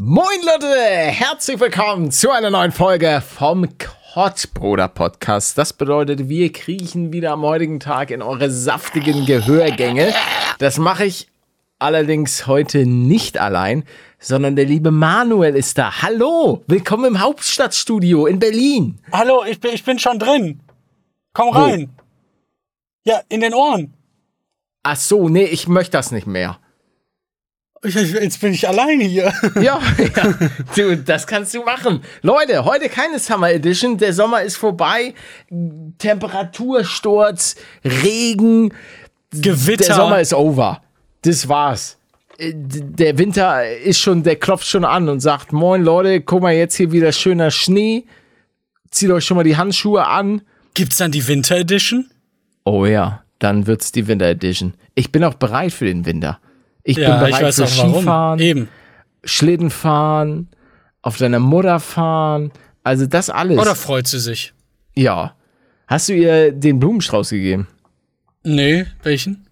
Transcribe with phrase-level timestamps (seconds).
[0.00, 3.66] Moin Leute, herzlich willkommen zu einer neuen Folge vom
[4.14, 5.58] Kottbruder Podcast.
[5.58, 10.14] Das bedeutet, wir kriechen wieder am heutigen Tag in eure saftigen Gehörgänge.
[10.60, 11.26] Das mache ich
[11.80, 13.82] allerdings heute nicht allein,
[14.20, 16.00] sondern der liebe Manuel ist da.
[16.00, 19.00] Hallo, willkommen im Hauptstadtstudio in Berlin.
[19.10, 20.60] Hallo, ich bin, ich bin schon drin.
[21.32, 21.58] Komm Wo?
[21.58, 21.90] rein.
[23.02, 23.94] Ja, in den Ohren.
[24.84, 26.60] Ach so, nee, ich möchte das nicht mehr.
[27.84, 29.32] Ich, jetzt bin ich alleine hier.
[29.60, 29.80] Ja,
[30.16, 30.34] ja,
[30.74, 32.02] du, das kannst du machen.
[32.22, 33.96] Leute, heute keine Summer Edition.
[33.98, 35.14] Der Sommer ist vorbei.
[35.98, 38.72] Temperatursturz, Regen.
[39.32, 39.84] Gewitter.
[39.86, 40.82] Der Sommer ist over.
[41.22, 41.98] Das war's.
[42.38, 46.54] Äh, Der Winter ist schon, der klopft schon an und sagt: Moin Leute, guck mal,
[46.54, 48.04] jetzt hier wieder schöner Schnee.
[48.90, 50.42] Zieht euch schon mal die Handschuhe an.
[50.74, 52.08] Gibt's dann die Winter Edition?
[52.64, 54.74] Oh ja, dann wird's die Winter Edition.
[54.94, 56.40] Ich bin auch bereit für den Winter.
[56.88, 57.94] Ich Ja, bin ich bereit weiß für auch warum.
[57.96, 58.38] Skifahren.
[58.38, 58.68] Eben.
[59.24, 60.48] Schlitten fahren,
[61.02, 62.50] auf deiner Mutter fahren,
[62.82, 63.58] also das alles.
[63.58, 64.54] Oder freut sie sich?
[64.94, 65.34] ja.
[65.86, 67.66] Hast du ihr den Blumenstrauß gegeben?
[68.44, 69.46] Nee, welchen?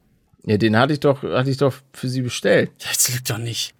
[0.44, 2.70] Ja, den hatte ich doch, hatte ich doch für sie bestellt.
[2.86, 3.74] Das liegt doch nicht.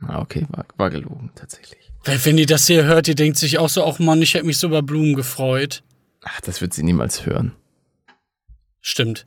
[0.00, 1.92] Ah, okay, war, war gelogen, tatsächlich.
[2.04, 4.46] Weil wenn die das hier hört, die denkt sich auch so, ach Mann, ich hätte
[4.46, 5.82] mich so über Blumen gefreut.
[6.24, 7.52] Ach, das wird sie niemals hören.
[8.80, 9.26] Stimmt.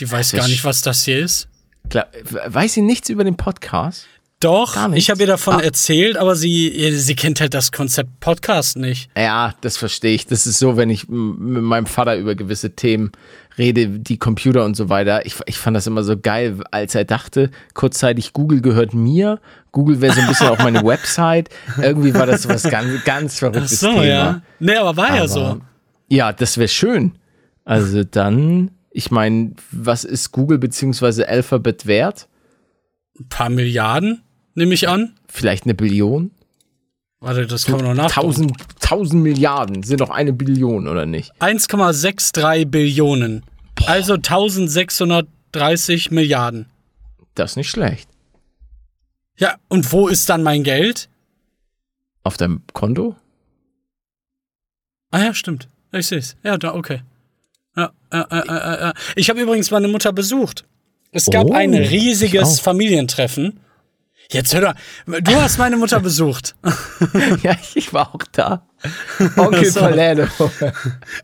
[0.00, 1.48] Die weiß Das gar nicht, was das hier ist.
[1.90, 2.06] Klar,
[2.46, 4.06] weiß sie nichts über den Podcast?
[4.40, 5.60] Doch, ich habe ihr davon Ah.
[5.60, 9.08] erzählt, aber sie, sie kennt halt das Konzept Podcast nicht.
[9.16, 10.26] Ja, das verstehe ich.
[10.26, 13.12] Das ist so, wenn ich mit meinem Vater über gewisse Themen
[13.56, 15.24] rede, die Computer und so weiter.
[15.24, 19.40] Ich, ich fand das immer so geil, als er dachte, kurzzeitig Google gehört mir.
[19.72, 21.48] Google wäre so ein bisschen auch meine Website.
[21.80, 24.04] Irgendwie war das so was ganz, ganz Ach verrücktes so, Thema.
[24.04, 24.42] ja.
[24.58, 25.60] Nee, aber war ja Aber- so.
[26.08, 27.12] Ja, das wäre schön.
[27.64, 32.28] Also dann, ich meine, was ist Google beziehungsweise Alphabet wert?
[33.18, 34.22] Ein paar Milliarden,
[34.54, 35.16] nehme ich an.
[35.26, 36.30] Vielleicht eine Billion?
[37.18, 38.26] Warte, das kann man noch nachgucken.
[38.26, 41.32] Tausend, tausend Milliarden sind doch eine Billion, oder nicht?
[41.40, 43.42] 1,63 Billionen.
[43.86, 46.66] Also 1630 Milliarden.
[47.34, 48.08] Das ist nicht schlecht.
[49.36, 51.08] Ja, und wo ist dann mein Geld?
[52.22, 53.16] Auf deinem Konto?
[55.10, 55.68] Ah ja, stimmt.
[55.90, 56.36] Ich sehe es.
[56.44, 57.02] Ja, da, okay.
[57.76, 58.18] Ja, äh,
[58.88, 58.92] äh.
[59.16, 60.64] Ich habe übrigens meine Mutter besucht.
[61.12, 62.60] Es gab Oh, ein riesiges.
[62.60, 63.60] Familientreffen.
[64.30, 66.56] Jetzt hör doch, du hast meine Mutter besucht.
[67.42, 68.66] ja, ich war auch da.
[69.36, 69.80] Onkel So.
[69.80, 70.26] Palermo.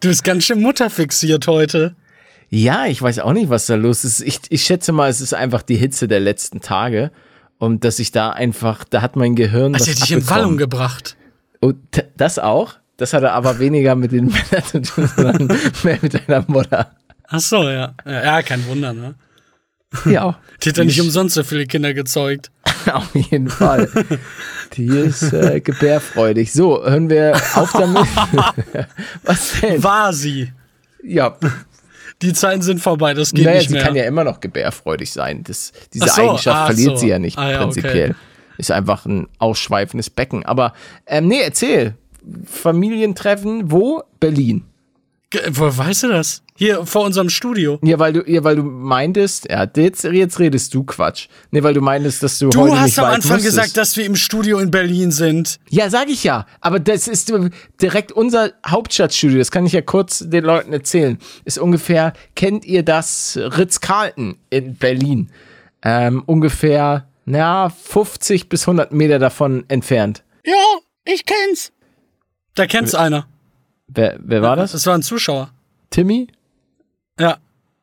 [0.00, 1.96] Du bist ganz schön mutterfixiert heute.
[2.50, 4.20] Ja, ich weiß auch nicht, was da los ist.
[4.20, 7.10] Ich, ich schätze mal, es ist einfach die Hitze der letzten Tage.
[7.58, 9.74] Und dass ich da einfach, da hat mein Gehirn.
[9.74, 10.28] Hast du dich in.
[10.28, 11.16] Wallung gebracht?
[11.60, 11.78] Und
[12.16, 12.74] das auch?
[13.00, 16.90] Das hatte aber weniger mit den Männern zu tun, sondern mehr mit deiner Mutter.
[17.28, 17.94] Ach so, ja.
[18.04, 19.14] Ja, ja kein Wunder, ne?
[20.04, 22.50] Ja, Die hat ja nicht umsonst so viele Kinder gezeugt.
[22.92, 23.88] auf jeden Fall.
[24.74, 26.52] Die ist äh, gebärfreudig.
[26.52, 28.06] So, hören wir auf damit.
[29.22, 29.82] Was denn?
[29.82, 30.52] War sie.
[31.02, 31.38] Ja,
[32.20, 33.82] Die Zeiten sind vorbei, das geht naja, nicht sie mehr.
[33.82, 35.42] kann ja immer noch gebärfreudig sein.
[35.42, 36.96] Das, diese so, Eigenschaft verliert so.
[36.96, 37.62] sie ja nicht Ah ja, okay.
[37.62, 38.14] prinzipiell.
[38.58, 40.44] Ist einfach ein ausschweifendes Becken.
[40.44, 40.74] Aber,
[41.06, 41.94] ähm, nee, erzähl.
[42.44, 44.02] Familientreffen, wo?
[44.18, 44.64] Berlin.
[45.52, 46.42] Woher weißt du das?
[46.56, 47.78] Hier vor unserem Studio.
[47.84, 51.28] Ja, weil du, ja, weil du meintest, ja, jetzt, jetzt redest du Quatsch.
[51.52, 53.56] Nee, weil du meintest, dass du, Du heute hast nicht am weit Anfang musstest.
[53.56, 55.60] gesagt, dass wir im Studio in Berlin sind.
[55.68, 56.46] Ja, sag ich ja.
[56.60, 57.32] Aber das ist
[57.80, 59.38] direkt unser Hauptstadtstudio.
[59.38, 61.18] Das kann ich ja kurz den Leuten erzählen.
[61.44, 65.30] Ist ungefähr, kennt ihr das Ritz-Carlton in Berlin?
[65.82, 70.24] Ähm, ungefähr, na, 50 bis 100 Meter davon entfernt.
[70.44, 70.54] Ja,
[71.04, 71.70] ich kenn's.
[72.60, 73.26] Da kennst einer.
[73.88, 74.72] Wer, wer war das?
[74.72, 75.50] Das war ein Zuschauer.
[75.88, 76.26] Timmy?
[77.18, 77.38] Ja.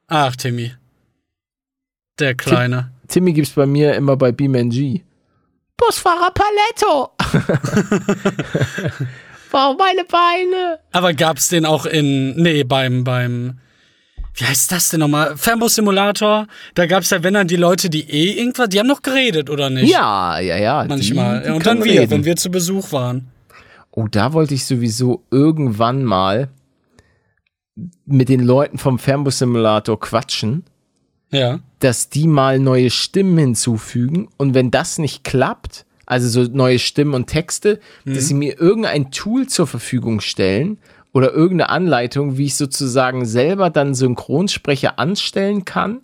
[0.08, 0.72] Ach, Timmy.
[2.20, 2.92] Der Kleine.
[3.08, 5.02] Timmy gibt's bei mir immer bei BeamNG.
[5.78, 7.10] Busfahrer Paletto!
[9.50, 10.78] Warum meine Beine?
[10.92, 13.58] Aber gab's den auch in, nee, beim, beim,
[14.36, 15.38] wie heißt das denn nochmal?
[15.38, 16.46] Fernbus-Simulator.
[16.76, 19.72] Da gab's ja, wenn dann die Leute, die eh irgendwas, die haben noch geredet, oder
[19.72, 19.90] nicht?
[19.92, 20.84] Ja, ja, ja.
[20.84, 21.42] die- Manchmal.
[21.42, 22.12] die Ja, und dann wir, reden.
[22.12, 23.30] wenn wir zu Besuch waren.
[23.98, 26.50] Oh, da wollte ich sowieso irgendwann mal
[28.06, 30.66] mit den Leuten vom Fernbus-Simulator quatschen,
[31.32, 31.62] Ja.
[31.80, 34.28] dass die mal neue Stimmen hinzufügen.
[34.38, 39.10] Und wenn das nicht klappt, also so neue Stimmen und Texte, dass sie mir irgendein
[39.10, 40.78] Tool zur Verfügung stellen
[41.12, 46.02] oder irgendeine Anleitung, wie ich sozusagen selber dann Synchronsprecher anstellen kann,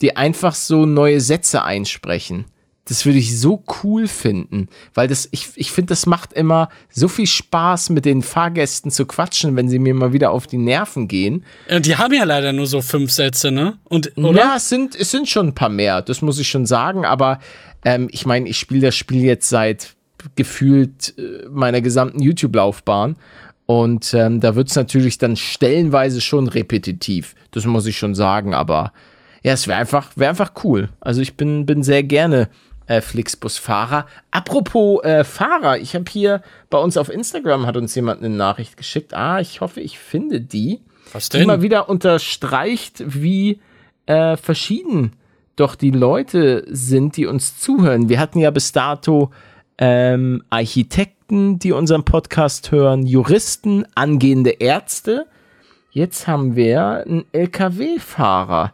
[0.00, 2.44] die einfach so neue Sätze einsprechen
[2.86, 7.08] Das würde ich so cool finden, weil das, ich, ich finde, das macht immer so
[7.08, 11.08] viel Spaß, mit den Fahrgästen zu quatschen, wenn sie mir mal wieder auf die Nerven
[11.08, 11.44] gehen.
[11.70, 13.78] Die haben ja leider nur so fünf Sätze, ne?
[13.84, 14.38] Und, oder?
[14.38, 17.38] Ja, es sind, es sind schon ein paar mehr, das muss ich schon sagen, aber
[17.84, 19.94] ähm, ich meine, ich spiele das Spiel jetzt seit
[20.36, 23.16] gefühlt äh, meiner gesamten YouTube-Laufbahn.
[23.66, 27.34] Und ähm, da wird es natürlich dann stellenweise schon repetitiv.
[27.50, 28.92] Das muss ich schon sagen, aber
[29.42, 30.90] ja, es wäre einfach, wär einfach cool.
[31.00, 32.48] Also ich bin, bin sehr gerne
[32.86, 34.06] äh, Flixbus-Fahrer.
[34.30, 38.76] Apropos äh, Fahrer, ich habe hier bei uns auf Instagram hat uns jemand eine Nachricht
[38.76, 39.14] geschickt.
[39.14, 40.80] Ah, ich hoffe, ich finde die.
[41.12, 41.46] Was Die denn?
[41.46, 43.60] mal wieder unterstreicht, wie
[44.06, 45.12] äh, verschieden
[45.56, 48.08] doch die Leute sind, die uns zuhören.
[48.08, 49.30] Wir hatten ja bis dato
[49.78, 55.26] ähm, Architekten, die unseren Podcast hören, Juristen, angehende Ärzte.
[55.90, 58.72] Jetzt haben wir einen LKW-Fahrer.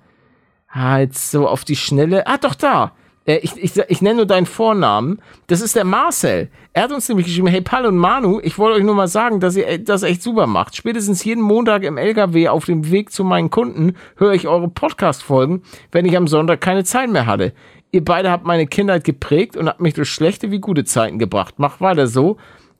[0.69, 2.27] Ah, jetzt so auf die Schnelle.
[2.27, 2.93] Ah, doch da.
[3.27, 5.21] Äh, ich, ich, ich nenne nur deinen Vornamen.
[5.47, 6.49] Das ist der Marcel.
[6.73, 9.41] Er hat uns nämlich geschrieben, hey Paul und Manu, ich wollte euch nur mal sagen,
[9.41, 10.77] dass ihr das echt super macht.
[10.77, 15.63] Spätestens jeden Montag im LKW auf dem Weg zu meinen Kunden höre ich eure Podcast-Folgen,
[15.91, 17.53] wenn ich am Sonntag keine Zeit mehr hatte.
[17.93, 21.59] Ihr beide habt meine Kindheit geprägt und habt mich durch schlechte wie gute Zeiten gebracht.
[21.59, 22.37] Macht weiter so.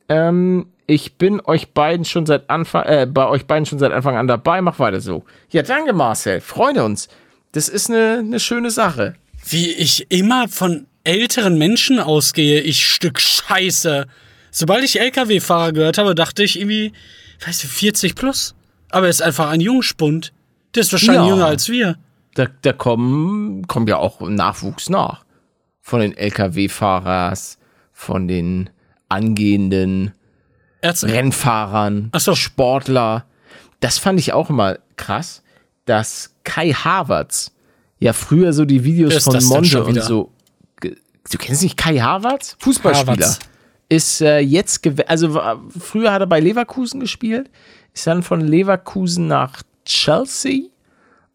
[0.09, 4.17] Ähm, ich bin euch beiden schon seit Anfang, äh, bei euch beiden schon seit Anfang
[4.17, 4.61] an dabei.
[4.61, 5.25] Mach weiter so.
[5.51, 6.41] Ja, danke Marcel.
[6.41, 7.09] Freue uns.
[7.53, 9.15] Das ist eine, eine schöne Sache.
[9.49, 14.07] Wie ich immer von älteren Menschen ausgehe, ich Stück Scheiße.
[14.51, 16.93] Sobald ich LKW-Fahrer gehört habe, dachte ich irgendwie,
[17.45, 18.55] weißt du, 40 plus.
[18.91, 20.33] Aber er ist einfach ein Jungspund.
[20.75, 21.29] Der ist wahrscheinlich Ja.
[21.29, 21.97] jünger als wir.
[22.35, 25.25] Da, da kommen, kommt ja auch Nachwuchs nach.
[25.81, 27.59] Von den Lkw-Fahrers,
[27.93, 28.71] von den
[29.09, 30.13] angehenden
[30.83, 31.09] Ärzte.
[31.09, 32.35] Rennfahrern, so.
[32.35, 33.25] Sportler.
[33.81, 35.43] Das fand ich auch immer krass,
[35.87, 37.53] dass Kai Havertz
[38.01, 40.33] ja früher so die Videos ist von schon und so.
[40.81, 42.57] Du kennst nicht Kai Havertz?
[42.59, 43.13] Fußballspieler.
[43.13, 43.39] Havertz.
[43.89, 47.51] Ist äh, jetzt, also war, früher hat er bei Leverkusen gespielt,
[47.93, 50.69] ist dann von Leverkusen nach Chelsea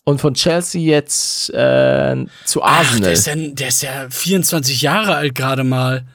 [0.05, 3.01] und von Chelsea jetzt äh, zu Ach, Arsenal.
[3.01, 6.05] der ist, ja, der ist ja 24 Jahre alt gerade mal.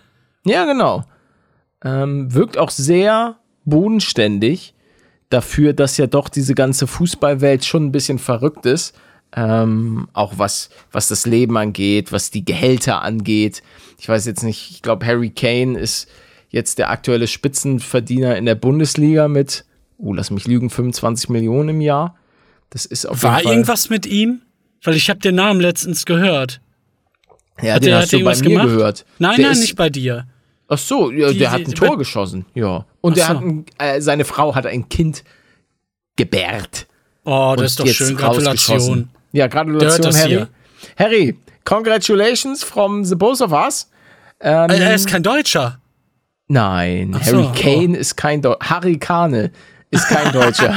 [0.45, 1.05] Ja, genau.
[1.85, 4.75] Ähm, wirkt auch sehr bodenständig
[5.29, 8.95] dafür, dass ja doch diese ganze Fußballwelt schon ein bisschen verrückt ist.
[9.37, 13.63] Ähm, auch was, was das Leben angeht, was die Gehälter angeht.
[13.99, 16.09] Ich weiß jetzt nicht, ich glaube, Harry Kane ist
[16.49, 19.65] jetzt der aktuelle Spitzenverdiener in der Bundesliga mit,
[19.99, 22.17] oh, lass mich lügen, 25 Millionen im Jahr.
[22.71, 23.53] Das ist auf War jeden Fall.
[23.55, 24.43] irgendwas mit ihm?
[24.83, 26.61] Weil ich habe den Namen letztens gehört.
[27.63, 28.67] Ja, Hat den der, hast hat du bei mir gemacht?
[28.67, 29.05] gehört.
[29.19, 30.27] Nein, Der nein, ist- nicht bei dir.
[30.67, 32.87] Ach so, ja, Die- der hat ein Tor geschossen, ja.
[33.01, 33.31] Und der so.
[33.35, 35.23] hat ein, äh, seine Frau hat ein Kind
[36.17, 36.87] gebärt.
[37.25, 38.17] Oh, das ist doch schön.
[38.17, 39.11] Gratulation.
[39.33, 40.29] Ja, Der Gratulation, Harry.
[40.29, 40.49] hier.
[40.99, 43.89] Harry, congratulations from the both of us.
[44.41, 45.79] Ähm, Er ist kein Deutscher.
[46.49, 47.53] nein, Ach so, Harry
[47.87, 48.71] Kane ist kein Deutscher.
[48.71, 49.51] Harry Kane
[49.91, 50.75] ist kein Deutscher.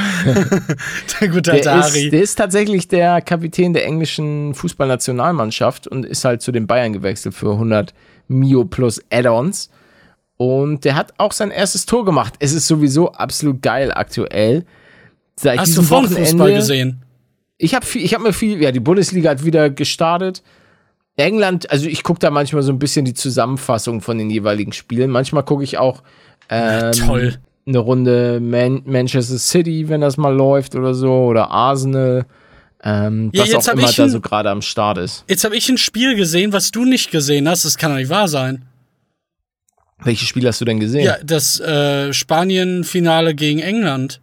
[1.22, 2.10] Der gute Der alte ist, Harry.
[2.10, 7.36] der ist tatsächlich der Kapitän der englischen Fußballnationalmannschaft und ist halt zu den Bayern gewechselt
[7.36, 7.94] für 100
[8.28, 9.70] Mio plus Add-ons.
[10.38, 12.34] Und der hat auch sein erstes Tor gemacht.
[12.40, 14.66] Es ist sowieso absolut geil aktuell.
[15.36, 17.03] Seit Hast du Wochenende- gesehen?
[17.58, 20.44] Ich habe ich hab mir viel, ja, die Bundesliga hat wieder gestartet.
[21.16, 25.12] England, also ich gucke da manchmal so ein bisschen die Zusammenfassung von den jeweiligen Spielen.
[25.12, 26.02] Manchmal gucke ich auch
[26.50, 27.38] ähm, Toll.
[27.68, 32.26] eine Runde Man Manchester City, wenn das mal läuft oder so, oder Arsenal.
[32.84, 35.24] Ähm, Ja, was jetzt auch immer ich da so gerade am Start ist.
[35.28, 37.64] Jetzt habe ich ein Spiel gesehen, was du nicht gesehen hast.
[37.64, 38.66] Das kann doch nicht wahr sein.
[40.04, 41.06] Welches Spiel hast du denn gesehen?
[41.06, 44.20] Ja, das äh, Spanien-Finale gegen England.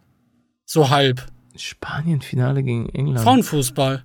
[0.65, 1.25] So halb.
[1.57, 3.19] Spanien-Finale gegen England.
[3.21, 4.03] Frauenfußball.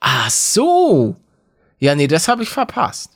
[0.00, 1.16] Ach so.
[1.78, 3.10] Ja, nee, das habe ich verpasst.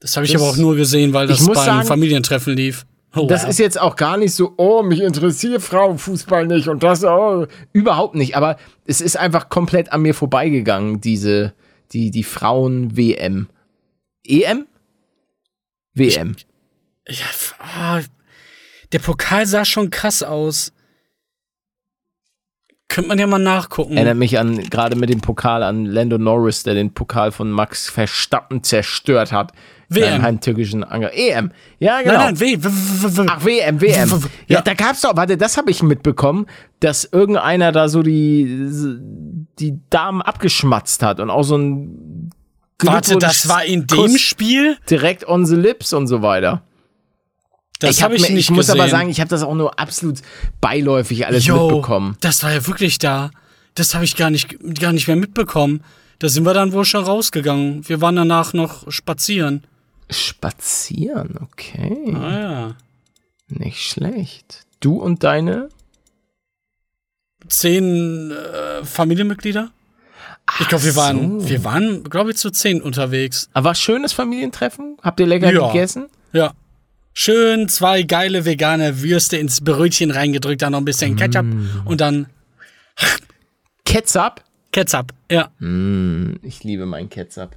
[0.00, 2.86] Das habe ich Das- aber auch nur gesehen, weil das Ich beim sagen- Familientreffen lief.
[3.16, 3.50] Oh, Das wow.
[3.50, 8.14] ist jetzt auch gar nicht so, oh, mich interessiert Frauenfußball nicht und das, oh, überhaupt
[8.14, 8.36] nicht.
[8.36, 11.54] Aber es ist einfach komplett an mir vorbeigegangen, diese,
[11.92, 13.48] die, die Frauen-WM.
[14.24, 14.66] EM?
[15.94, 16.36] WM.
[17.08, 18.00] ja, f- ah,
[18.92, 20.72] der Pokal sah schon krass aus.
[22.88, 23.96] Könnte man ja mal nachgucken.
[23.96, 27.90] Erinnert mich an, gerade mit dem Pokal an Lando Norris, der den Pokal von Max
[27.90, 29.52] Verstappen zerstört hat.
[29.90, 30.10] WM.
[30.10, 31.12] Beim heimtückischen Anger.
[31.14, 31.50] EM.
[31.78, 32.14] Ja, genau.
[32.14, 34.08] Nein, nein, w- w- w- Ach, WM, WM.
[34.10, 34.18] Ja,
[34.56, 34.60] ja.
[34.62, 36.46] da gab's doch, warte, das habe ich mitbekommen,
[36.80, 38.68] dass irgendeiner da so die,
[39.58, 42.30] die Damen abgeschmatzt hat und auch so ein
[42.82, 44.76] Warte, das war in dem Kuss Spiel?
[44.88, 46.62] direkt on the lips und so weiter.
[47.80, 48.80] Das hab habe ich mir- nicht Ich muss gesehen.
[48.80, 50.18] aber sagen, ich habe das auch nur absolut
[50.60, 52.16] beiläufig alles Yo, mitbekommen.
[52.20, 53.30] Das war ja wirklich da.
[53.74, 55.84] Das habe ich gar nicht, gar nicht mehr mitbekommen.
[56.18, 57.88] Da sind wir dann wohl schon rausgegangen.
[57.88, 59.64] Wir waren danach noch spazieren.
[60.10, 62.12] Spazieren, okay.
[62.16, 62.74] Ah ja.
[63.48, 64.66] Nicht schlecht.
[64.80, 65.68] Du und deine?
[67.48, 69.70] Zehn äh, Familienmitglieder?
[70.60, 71.48] Ich glaube, wir waren, so.
[71.48, 73.48] wir waren, glaube ich, zu zehn unterwegs.
[73.52, 74.96] Aber war schönes Familientreffen?
[75.02, 75.68] Habt ihr lecker Ja.
[75.68, 76.06] gegessen?
[76.32, 76.52] Ja.
[77.20, 81.46] Schön zwei geile vegane Würste ins Brötchen reingedrückt, dann noch ein bisschen Ketchup
[81.84, 82.28] und dann
[83.84, 84.44] Ketchup?
[84.70, 85.12] Ketchup.
[85.28, 85.50] Ja.
[85.58, 87.56] Mm, ich liebe meinen Ketchup.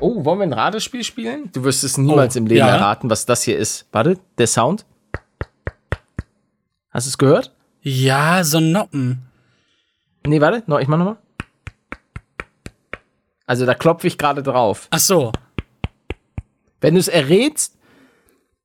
[0.00, 1.50] Oh, wollen wir ein Ratespiel spielen?
[1.52, 2.68] Du wirst es niemals Oh, im Leben ja.
[2.68, 3.84] erraten, was das hier ist.
[3.92, 4.86] Warte, der Sound.
[6.90, 7.52] Hast du es gehört?
[7.82, 9.26] Ja, so Noppen.
[10.26, 11.18] Nee, warte, noch, ich mach nochmal.
[13.44, 14.88] Also da klopfe ich gerade drauf.
[14.90, 15.32] Ach so.
[16.80, 17.76] Wenn du es errätst,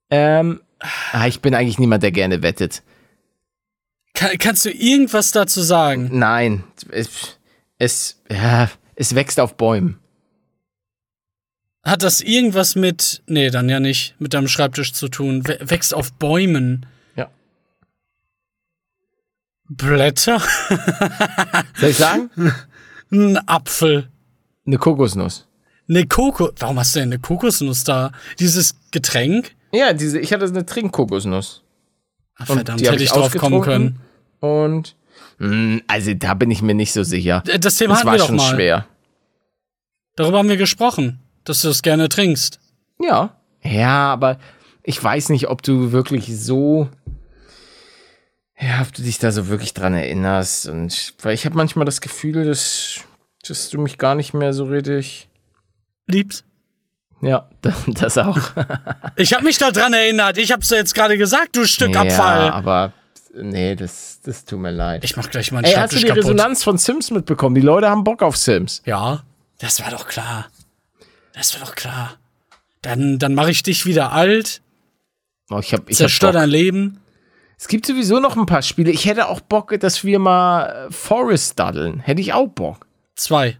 [0.09, 0.61] ähm,
[1.11, 2.83] ah, ich bin eigentlich niemand, der gerne wettet.
[4.13, 6.09] Kann, kannst du irgendwas dazu sagen?
[6.11, 7.37] Nein, es,
[7.77, 9.99] es, ja, es wächst auf Bäumen.
[11.83, 15.47] Hat das irgendwas mit, nee, dann ja nicht, mit deinem Schreibtisch zu tun?
[15.47, 16.85] W wächst auf Bäumen.
[17.15, 17.29] Ja.
[19.69, 20.41] Blätter?
[21.75, 22.29] Soll ich sagen?
[23.11, 24.09] Ein Apfel.
[24.65, 25.47] Eine Kokosnuss.
[25.87, 26.51] Eine Kokos.
[26.59, 28.11] Warum hast du denn eine Kokosnuss da?
[28.39, 29.55] Dieses Getränk?
[29.71, 31.61] Ja, diese, ich hatte eine Trinkkokosnuss.
[32.35, 33.99] Ach, verdammt, hätte ich drauf kommen können.
[34.39, 34.95] Und
[35.39, 37.43] mh, also da bin ich mir nicht so sicher.
[37.47, 38.53] Äh, Das Thema Das hatten war wir doch schon mal.
[38.55, 38.85] schwer.
[40.15, 42.59] Darüber haben wir gesprochen, dass du das gerne trinkst.
[42.99, 43.35] Ja.
[43.63, 44.39] Ja, aber
[44.83, 46.89] ich weiß nicht, ob du wirklich so.
[48.59, 50.67] Ja, ob du dich da so wirklich dran erinnerst.
[50.67, 53.01] Und weil ich habe manchmal das Gefühl, dass,
[53.47, 55.27] dass du mich gar nicht mehr so richtig.
[56.07, 56.43] Liebst?
[57.21, 57.47] Ja,
[57.87, 58.37] das auch.
[59.15, 60.37] Ich habe mich da dran erinnert.
[60.37, 62.51] Ich hab's dir jetzt gerade gesagt, du Stück Ja, Abfall.
[62.51, 62.93] aber
[63.33, 65.03] nee, das, das tut mir leid.
[65.03, 66.23] Ich mach gleich mal einen Ey, hast du Schreibtisch die kaputt.
[66.23, 67.55] Resonanz von Sims mitbekommen?
[67.55, 68.81] Die Leute haben Bock auf Sims.
[68.85, 69.23] Ja,
[69.59, 70.47] das war doch klar.
[71.33, 72.13] Das war doch klar.
[72.83, 74.61] Dann, dann mache ich dich wieder alt,
[75.49, 76.99] Oh, ich hab, ich zerstör dein Leben.
[77.57, 78.91] Es gibt sowieso noch ein paar Spiele.
[78.91, 81.99] Ich hätte auch Bock, dass wir mal äh, Forest daddeln.
[82.01, 82.85] Hätte ich auch Bock.
[83.15, 83.57] Zwei.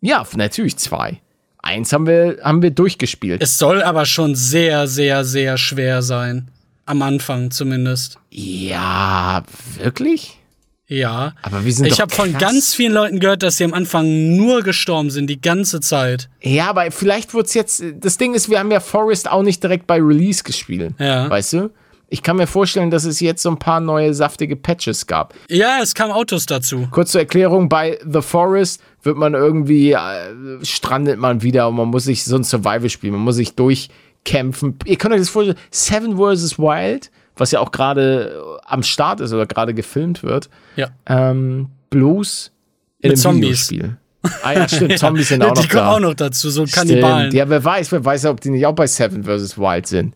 [0.00, 1.20] Ja, natürlich zwei.
[1.64, 3.42] Eins haben wir, haben wir durchgespielt.
[3.42, 6.48] Es soll aber schon sehr, sehr, sehr schwer sein.
[6.84, 8.18] Am Anfang zumindest.
[8.30, 9.42] ja,
[9.78, 10.38] wirklich?
[10.86, 11.32] Ja.
[11.40, 14.62] Aber wir sind Ich habe von ganz vielen Leuten gehört, dass sie am Anfang nur
[14.62, 16.28] gestorben sind, die ganze Zeit.
[16.42, 17.82] Ja, aber vielleicht wird's jetzt.
[17.94, 20.92] Das Ding ist, wir haben ja Forest auch nicht direkt bei Release gespielt.
[20.98, 21.30] Ja.
[21.30, 21.70] Weißt du?
[22.10, 25.34] Ich kann mir vorstellen, dass es jetzt so ein paar neue saftige Patches gab.
[25.48, 26.86] Ja, es kamen Autos dazu.
[26.90, 31.88] Kurz zur Erklärung, bei The Forest wird man irgendwie, äh, strandet man wieder und man
[31.88, 34.78] muss sich so ein Survival spielen, man muss sich durchkämpfen.
[34.84, 36.58] Ihr könnt euch das vorstellen, Seven vs.
[36.58, 40.88] Wild, was ja auch gerade äh, am Start ist oder gerade gefilmt wird, Ja.
[41.06, 42.52] ähm, bloß
[43.00, 43.70] in Mit einem Zombies.
[43.70, 43.96] Videospiel.
[44.42, 45.92] Ah ja, stimmt, Zombies sind Ja, auch die noch kommen da.
[45.92, 47.26] auch noch dazu, so Kannibalen.
[47.30, 47.34] Stimmt.
[47.34, 49.58] Ja, wer weiß, wer weiß, ob die nicht auch bei Seven vs.
[49.58, 50.14] Wild sind.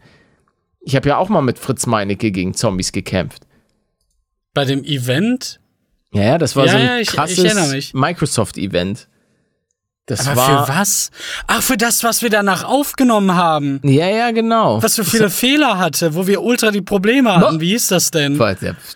[0.80, 3.42] Ich habe ja auch mal mit Fritz Meinecke gegen Zombies gekämpft.
[4.54, 5.60] Bei dem Event?
[6.12, 7.92] Ja, ja, das war Ja, so ein ja, ich- krasses.
[7.94, 9.08] Microsoft-Event.
[10.06, 10.66] Das Aber war.
[10.66, 11.10] für was?
[11.46, 13.78] Ach, für das, was wir danach aufgenommen haben.
[13.84, 14.82] Ja, ja, genau.
[14.82, 17.60] Was für viele Fehler hatte, wo wir ultra die Probleme hatten.
[17.60, 18.38] Wie hieß das denn?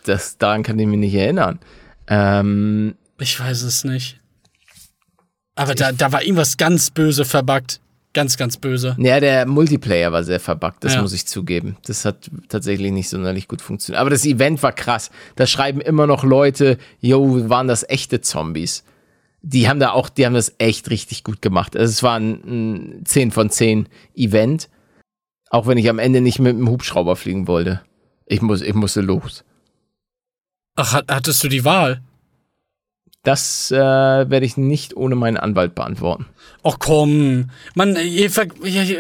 [0.05, 1.59] Das, daran kann ich mich nicht erinnern.
[2.09, 4.21] Ähm, Ich weiß es nicht.
[5.55, 7.81] Aber da, da war irgendwas ganz böse verbuggt.
[8.15, 8.95] Ganz, ganz böse.
[8.99, 11.01] ja, der Multiplayer war sehr verbuggt, das Ja.
[11.03, 11.77] muss ich zugeben.
[11.87, 14.01] Das hat tatsächlich nicht sonderlich gut funktioniert.
[14.01, 15.11] Aber das Event war krass.
[15.37, 18.85] Da schreiben immer noch Leute, yo, waren das echte Zombies?
[19.41, 21.75] Die haben da auch, die haben das echt richtig gut gemacht.
[21.77, 22.33] Also es war ein,
[23.01, 24.69] ein 10 von 10 Event.
[25.51, 27.81] Auch wenn ich am Ende nicht mit dem Hubschrauber fliegen wollte.
[28.27, 29.43] Ich, muss, ich musste los.
[30.77, 32.03] Ach, hat- hattest du die Wahl?
[33.25, 36.27] Das äh, werde ich nicht ohne meinen Anwalt beantworten.
[36.65, 37.51] Och komm.
[37.75, 37.97] Mann,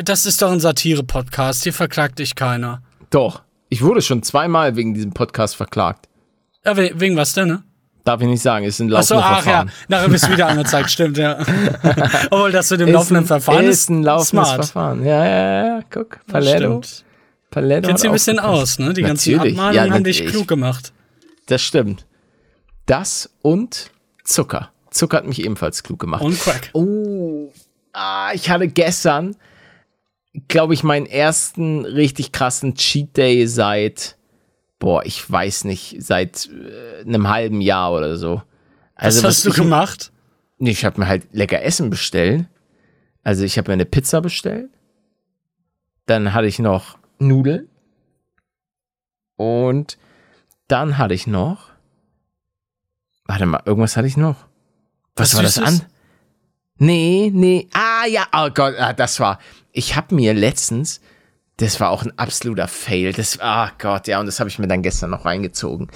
[0.05, 1.65] das ist doch ein Satire-Podcast.
[1.65, 2.83] Hier verklagt dich keiner.
[3.11, 6.09] Doch, ich wurde schon zweimal wegen diesem Podcast verklagt.
[6.65, 7.63] Ja, we wegen was denn, ne?
[8.05, 9.43] Darf ich nicht sagen, ist ein Achso, laufendes ach ja.
[9.43, 9.73] Verfahren.
[9.89, 11.39] Nachher bist du wieder angezeigt, stimmt, ja.
[12.31, 14.65] Obwohl, das mit dem Ist laufenden ein, Verfahren ist ist, ein laufendes smart.
[14.65, 15.05] Verfahren.
[15.05, 16.81] Ja, ja, ja, guck, Paletto.
[17.51, 18.93] Paletto hat dich ein bisschen aus, ne?
[18.93, 19.59] Die ganzen Natürlich.
[19.59, 20.93] Abmahnungen Ja, haben dich klug gemacht.
[21.47, 22.07] Das stimmt.
[22.87, 23.91] Das und
[24.25, 24.71] Zucker.
[24.91, 26.23] Zucker hat mich ebenfalls klug gemacht.
[26.23, 26.71] Und Crack.
[26.75, 27.51] Oh,
[27.93, 29.37] ah, ich hatte gestern,
[30.49, 34.17] glaube ich, meinen ersten richtig krassen Cheat Day seit,
[34.79, 38.43] boah, ich weiß nicht, seit äh, einem halben Jahr oder so.
[38.97, 40.13] Was Also, hast du ich, gemacht?
[40.59, 42.47] Nee, ich habe mir halt lecker Essen bestellt.
[43.25, 44.71] Also ich habe mir eine Pizza bestellt.
[46.07, 47.69] Dann hatte ich noch Nudeln.
[49.37, 49.99] Und
[50.69, 51.72] dann hatte ich noch.
[53.27, 54.37] Warte mal, irgendwas hatte ich noch.
[55.17, 55.83] Was, Was war das an?
[56.79, 57.69] Nee, nee.
[57.73, 58.27] Ah, ja.
[58.33, 59.39] Oh Gott, ah, das war.
[59.73, 61.01] ich habe mir letztens,
[61.59, 63.13] das war auch ein absoluter Fail.
[63.13, 65.89] Das, ah Gott, ja, und das habe ich mir dann gestern noch reingezogen.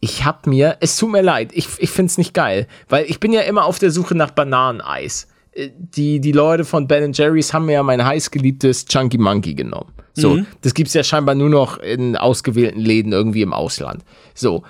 [0.00, 3.20] Ich habe mir, es tut mir leid, ich, ich finde es nicht geil, weil ich
[3.20, 5.28] bin ja immer auf der Suche nach Bananeneis.
[5.52, 9.92] Äh, die, die Leute von Ben Jerry's haben mir ja mein heißgeliebtes Chunky Monkey genommen.
[10.14, 10.46] So, mhm.
[10.62, 14.04] das gibt's ja scheinbar nur noch in ausgewählten Läden irgendwie im Ausland.
[14.34, 14.64] So.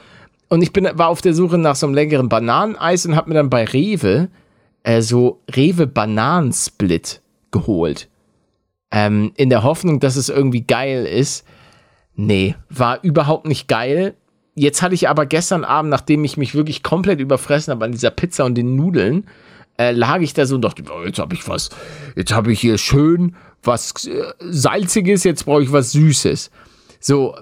[0.50, 3.36] Und ich bin, war auf der Suche nach so einem leckeren Bananeneis und habe mir
[3.36, 4.28] dann bei Rewe
[4.82, 8.08] äh, so Rewe Bananensplit geholt.
[8.90, 11.46] Ähm, in der Hoffnung, dass es irgendwie geil ist.
[12.16, 14.14] Nee, war überhaupt nicht geil.
[14.56, 18.10] Jetzt hatte ich aber gestern Abend, nachdem ich mich wirklich komplett überfressen habe an dieser
[18.10, 19.28] Pizza und den Nudeln,
[19.78, 21.70] äh, lag ich da so und dachte, oh, jetzt habe ich was,
[22.16, 26.50] jetzt habe ich hier schön was äh, Salziges, jetzt brauche ich was Süßes.
[26.98, 27.36] So,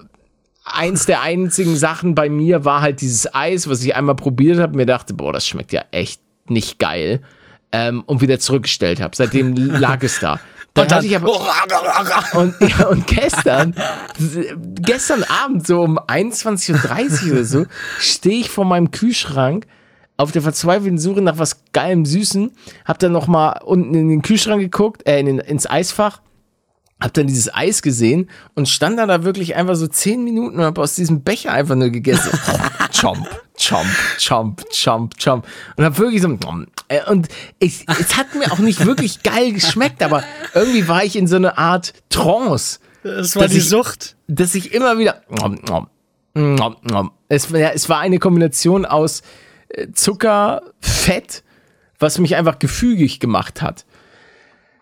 [0.73, 4.75] eins der einzigen Sachen bei mir war halt dieses Eis, was ich einmal probiert habe,
[4.75, 7.21] mir dachte, boah, das schmeckt ja echt nicht geil.
[7.71, 9.15] Ähm, und wieder zurückgestellt habe.
[9.15, 10.39] Seitdem lag es da.
[10.73, 11.31] Dann und, dann, ich aber,
[12.33, 13.75] und, ja, und gestern,
[14.81, 17.65] gestern Abend, so um 21.30 Uhr oder so,
[17.99, 19.67] stehe ich vor meinem Kühlschrank
[20.17, 22.51] auf der verzweifelten Suche nach was geilem Süßen,
[22.85, 26.21] hab dann noch mal unten in den Kühlschrank geguckt, äh, in den, ins Eisfach,
[26.99, 30.65] hab dann dieses Eis gesehen und stand dann da wirklich einfach so zehn Minuten und
[30.65, 32.37] hab aus diesem Becher einfach nur gegessen.
[32.99, 33.27] chomp,
[33.57, 33.87] chomp,
[34.19, 35.47] chomp, chomp, chomp.
[35.77, 36.37] Und hab wirklich so,
[36.89, 37.29] äh, und
[37.59, 41.37] ich, es hat mir auch nicht wirklich geil geschmeckt, aber irgendwie war ich in so
[41.37, 42.79] eine Art Trance.
[43.03, 44.17] Das war die ich, Sucht.
[44.27, 45.21] Dass ich immer wieder,
[47.29, 49.21] es, ja, es war eine Kombination aus,
[49.93, 51.43] Zucker, Fett,
[51.99, 53.85] was mich einfach gefügig gemacht hat.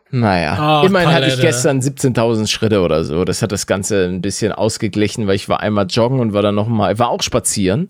[0.10, 1.26] Naja, oh, immerhin Palette.
[1.26, 3.26] hatte ich gestern 17.000 Schritte oder so.
[3.26, 6.56] Das hat das Ganze ein bisschen ausgeglichen, weil ich war einmal joggen und war dann
[6.56, 7.90] nochmal, war auch spazieren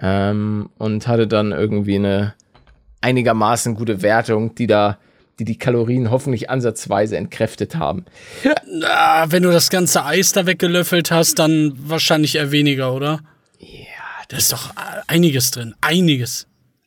[0.00, 2.34] ähm, und hatte dann irgendwie eine
[3.00, 4.98] einigermaßen gute Wertung, die da,
[5.38, 8.04] die die Kalorien hoffentlich ansatzweise entkräftet haben.
[8.66, 13.20] Na, wenn du das ganze Eis da weggelöffelt hast, dann wahrscheinlich eher weniger, oder?
[14.28, 14.70] Da ist doch
[15.06, 15.74] einiges drin.
[15.80, 16.46] Einiges.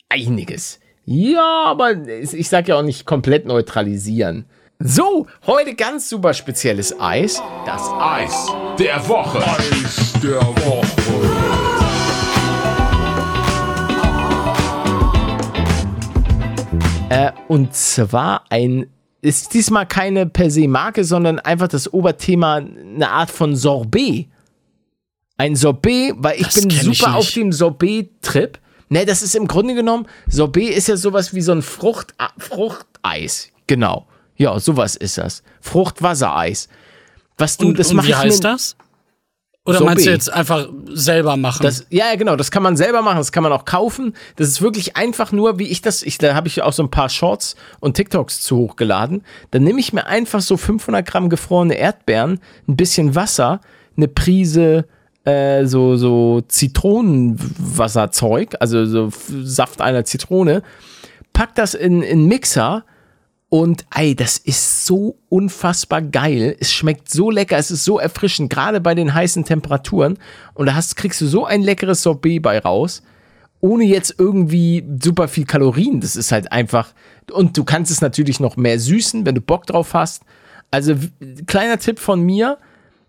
[0.09, 0.79] Einiges.
[1.05, 4.45] Ja, aber ich sag ja auch nicht komplett neutralisieren.
[4.83, 7.39] So, heute ganz super spezielles Eis.
[7.67, 8.47] Das Eis
[8.79, 9.37] der Woche.
[9.37, 10.87] Eis der Woche.
[17.09, 18.87] Äh, und zwar ein,
[19.21, 24.29] ist diesmal keine per se Marke, sondern einfach das Oberthema eine Art von Sorbet.
[25.37, 28.57] Ein Sorbet, weil ich das bin super ich auf dem Sorbet-Trip.
[28.89, 33.49] Ne, das ist im Grunde genommen, Sorbet ist ja sowas wie so ein Frucht, Fruchteis.
[33.67, 34.07] Genau.
[34.41, 35.43] Ja, sowas ist das.
[35.59, 36.67] Fruchtwassereis.
[37.37, 38.75] Was du, und, das und wie heißt das?
[39.65, 39.93] Oder Sorbet.
[39.93, 41.61] meinst du jetzt einfach selber machen?
[41.61, 42.35] Das, ja, ja, genau.
[42.35, 43.17] Das kann man selber machen.
[43.17, 44.15] Das kann man auch kaufen.
[44.37, 46.01] Das ist wirklich einfach nur, wie ich das.
[46.01, 49.23] Ich, da habe ich auch so ein paar Shorts und TikToks zu hochgeladen.
[49.51, 53.61] Dann nehme ich mir einfach so 500 Gramm gefrorene Erdbeeren, ein bisschen Wasser,
[53.95, 54.87] eine Prise
[55.23, 59.11] äh, so, so Zitronenwasserzeug, also so
[59.43, 60.63] Saft einer Zitrone,
[61.31, 62.85] pack das in, in Mixer
[63.51, 66.55] und ey, das ist so unfassbar geil.
[66.59, 70.17] Es schmeckt so lecker, es ist so erfrischend, gerade bei den heißen Temperaturen.
[70.53, 73.03] Und da hast, kriegst du so ein leckeres Sorbet bei raus,
[73.59, 75.99] ohne jetzt irgendwie super viel Kalorien.
[75.99, 76.93] Das ist halt einfach.
[77.31, 80.23] Und du kannst es natürlich noch mehr süßen, wenn du Bock drauf hast.
[80.71, 80.95] Also,
[81.45, 82.57] kleiner Tipp von mir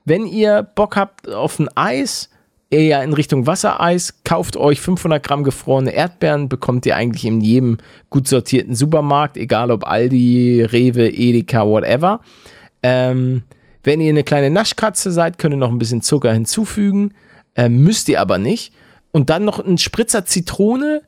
[0.04, 2.28] wenn ihr Bock habt auf ein Eis,
[2.72, 7.78] eher in Richtung Wassereis, kauft euch 500 Gramm gefrorene Erdbeeren, bekommt ihr eigentlich in jedem
[8.10, 12.20] gut sortierten Supermarkt, egal ob Aldi, Rewe, Edeka, whatever.
[12.82, 13.42] Ähm,
[13.84, 17.14] wenn ihr eine kleine Naschkatze seid, könnt ihr noch ein bisschen Zucker hinzufügen,
[17.54, 18.72] äh, müsst ihr aber nicht.
[19.12, 21.02] Und dann noch ein Spritzer Zitrone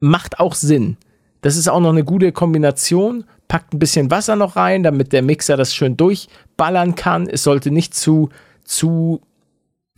[0.00, 0.96] macht auch Sinn.
[1.40, 5.22] Das ist auch noch eine gute Kombination packt ein bisschen Wasser noch rein, damit der
[5.22, 7.26] Mixer das schön durchballern kann.
[7.26, 8.28] Es sollte nicht zu,
[8.64, 9.22] zu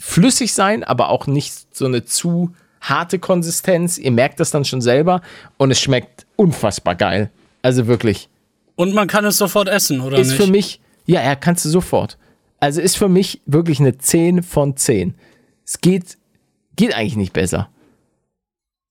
[0.00, 3.98] flüssig sein, aber auch nicht so eine zu harte Konsistenz.
[3.98, 5.20] Ihr merkt das dann schon selber
[5.58, 7.30] und es schmeckt unfassbar geil.
[7.62, 8.28] Also wirklich.
[8.76, 10.38] Und man kann es sofort essen, oder ist nicht?
[10.38, 12.16] Ist für mich, ja, ja, kannst du sofort.
[12.58, 15.14] Also ist für mich wirklich eine 10 von 10.
[15.66, 16.16] Es geht,
[16.76, 17.68] geht eigentlich nicht besser.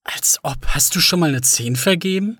[0.03, 0.57] Als ob.
[0.67, 2.37] Hast du schon mal eine 10 vergeben?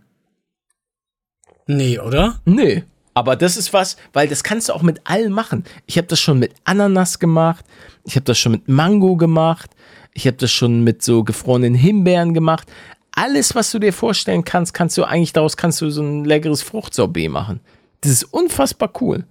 [1.66, 2.40] Nee, oder?
[2.46, 2.84] Nee.
[3.20, 5.66] Aber das ist was, weil das kannst du auch mit allem machen.
[5.88, 7.66] Ich habe das schon mit Ananas gemacht,
[8.06, 9.72] ich habe das schon mit Mango gemacht,
[10.14, 12.72] ich habe das schon mit so gefrorenen Himbeeren gemacht.
[13.12, 16.62] Alles, was du dir vorstellen kannst, kannst du eigentlich daraus kannst du so ein leckeres
[16.62, 17.60] Fruchtsorbet machen.
[18.00, 19.26] Das ist unfassbar cool.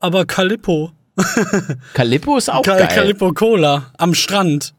[0.00, 0.90] Aber Calippo.
[1.94, 2.88] Calippo ist auch Cal geil.
[2.88, 4.74] Calippo Cola am Strand.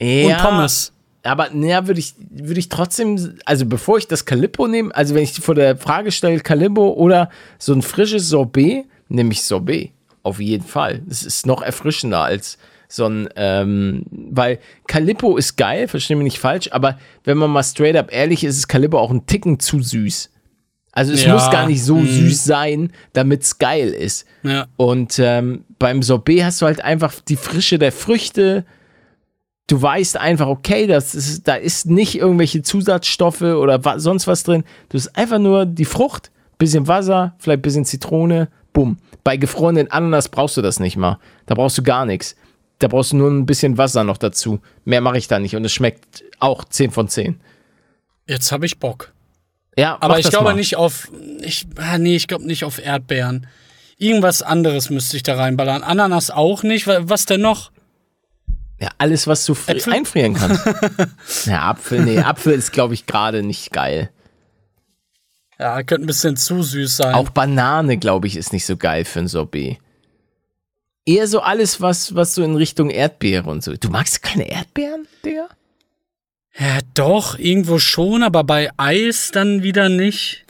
[0.00, 0.93] Ja, und Pommes
[1.24, 5.22] aber naja, würde ich, würde ich trotzdem, also bevor ich das Calippo nehme, also wenn
[5.22, 9.90] ich vor der Frage stelle, Calippo oder so ein frisches Sorbet, nämlich Sorbet.
[10.22, 11.02] Auf jeden Fall.
[11.08, 12.58] Es ist noch erfrischender als
[12.88, 17.62] so ein, ähm, weil Calippo ist geil, verstehe mich nicht falsch, aber wenn man mal
[17.62, 20.30] straight up ehrlich ist, ist Calippo auch ein Ticken zu süß.
[20.92, 22.06] Also es Ja, muss gar nicht so mhm.
[22.06, 24.26] süß sein, damit es geil ist.
[24.44, 24.66] Ja.
[24.76, 28.64] Und ähm, beim Sorbet hast du halt einfach die Frische der Früchte.
[29.66, 34.42] Du weißt einfach, okay, das ist, da ist nicht irgendwelche Zusatzstoffe oder wa sonst was
[34.42, 34.64] drin.
[34.90, 38.98] Du hast einfach nur die Frucht, bisschen Wasser, vielleicht bisschen Zitrone, bumm.
[39.24, 41.18] Bei gefrorenen Ananas brauchst du das nicht mal.
[41.46, 42.36] Da brauchst du gar nichts.
[42.78, 44.60] Da brauchst du nur ein bisschen Wasser noch dazu.
[44.84, 47.40] Mehr mache ich da nicht und es schmeckt auch 10 von 10.
[48.26, 49.12] Jetzt habe ich Bock.
[49.78, 50.54] Ja, Aber ich glaube mal.
[50.54, 51.10] nicht auf.
[51.40, 53.46] Ich, ah, nee, ich glaube nicht auf Erdbeeren.
[53.96, 55.82] Irgendwas anderes müsste ich da reinballern.
[55.82, 56.86] Ananas auch nicht.
[56.86, 57.70] Wa- Was denn noch?
[58.80, 59.92] Ja, alles, was du Äpfel?
[59.92, 60.66] einfrieren kannst.
[61.46, 64.10] ja, Apfel, nee, Apfel ist, glaube ich, gerade nicht geil.
[65.58, 67.14] Ja, könnte ein bisschen zu süß sein.
[67.14, 69.78] Auch Banane, glaube ich, ist nicht so geil für ein Sorbet.
[71.06, 73.74] Eher so alles, was, was so in Richtung Erdbeere und so.
[73.74, 75.48] Du magst keine Erdbeeren, Digga?
[76.58, 80.44] Ja, doch, irgendwo schon, aber bei Eis dann wieder nicht.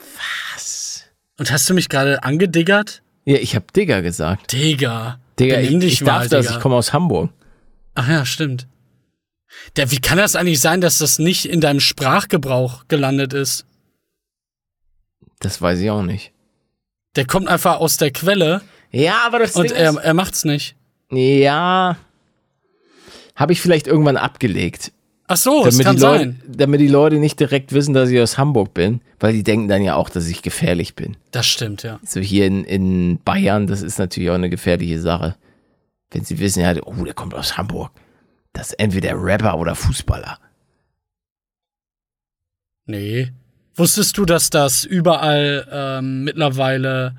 [0.53, 1.03] Was?
[1.37, 3.01] Und hast du mich gerade angediggert?
[3.25, 4.51] Ja, ich habe Digga gesagt.
[4.53, 5.19] Digga.
[5.39, 6.57] Digga, ich, dich ich darf mal, das, Digga.
[6.57, 7.31] ich komme aus Hamburg.
[7.95, 8.67] Ach ja, stimmt.
[9.77, 13.65] Der, wie kann das eigentlich sein, dass das nicht in deinem Sprachgebrauch gelandet ist?
[15.39, 16.31] Das weiß ich auch nicht.
[17.15, 20.45] Der kommt einfach aus der Quelle Ja, aber das und Ding er, ist, er macht's
[20.45, 20.75] nicht.
[21.11, 21.97] Ja,
[23.35, 24.91] habe ich vielleicht irgendwann abgelegt.
[25.27, 26.41] Ach so, es damit kann die, Leute, sein.
[26.47, 29.81] damit die Leute nicht direkt wissen, dass ich aus Hamburg bin, weil die denken dann
[29.81, 31.17] ja auch, dass ich gefährlich bin.
[31.31, 31.99] Das stimmt, ja.
[32.05, 35.35] So hier in, in Bayern, das ist natürlich auch eine gefährliche Sache.
[36.15, 37.91] Wenn sie wissen, ja, oh, der kommt aus Hamburg.
[38.53, 40.39] Das ist entweder Rapper oder Fußballer.
[42.85, 43.33] Nee.
[43.75, 47.17] Wusstest du, dass das überall ähm, mittlerweile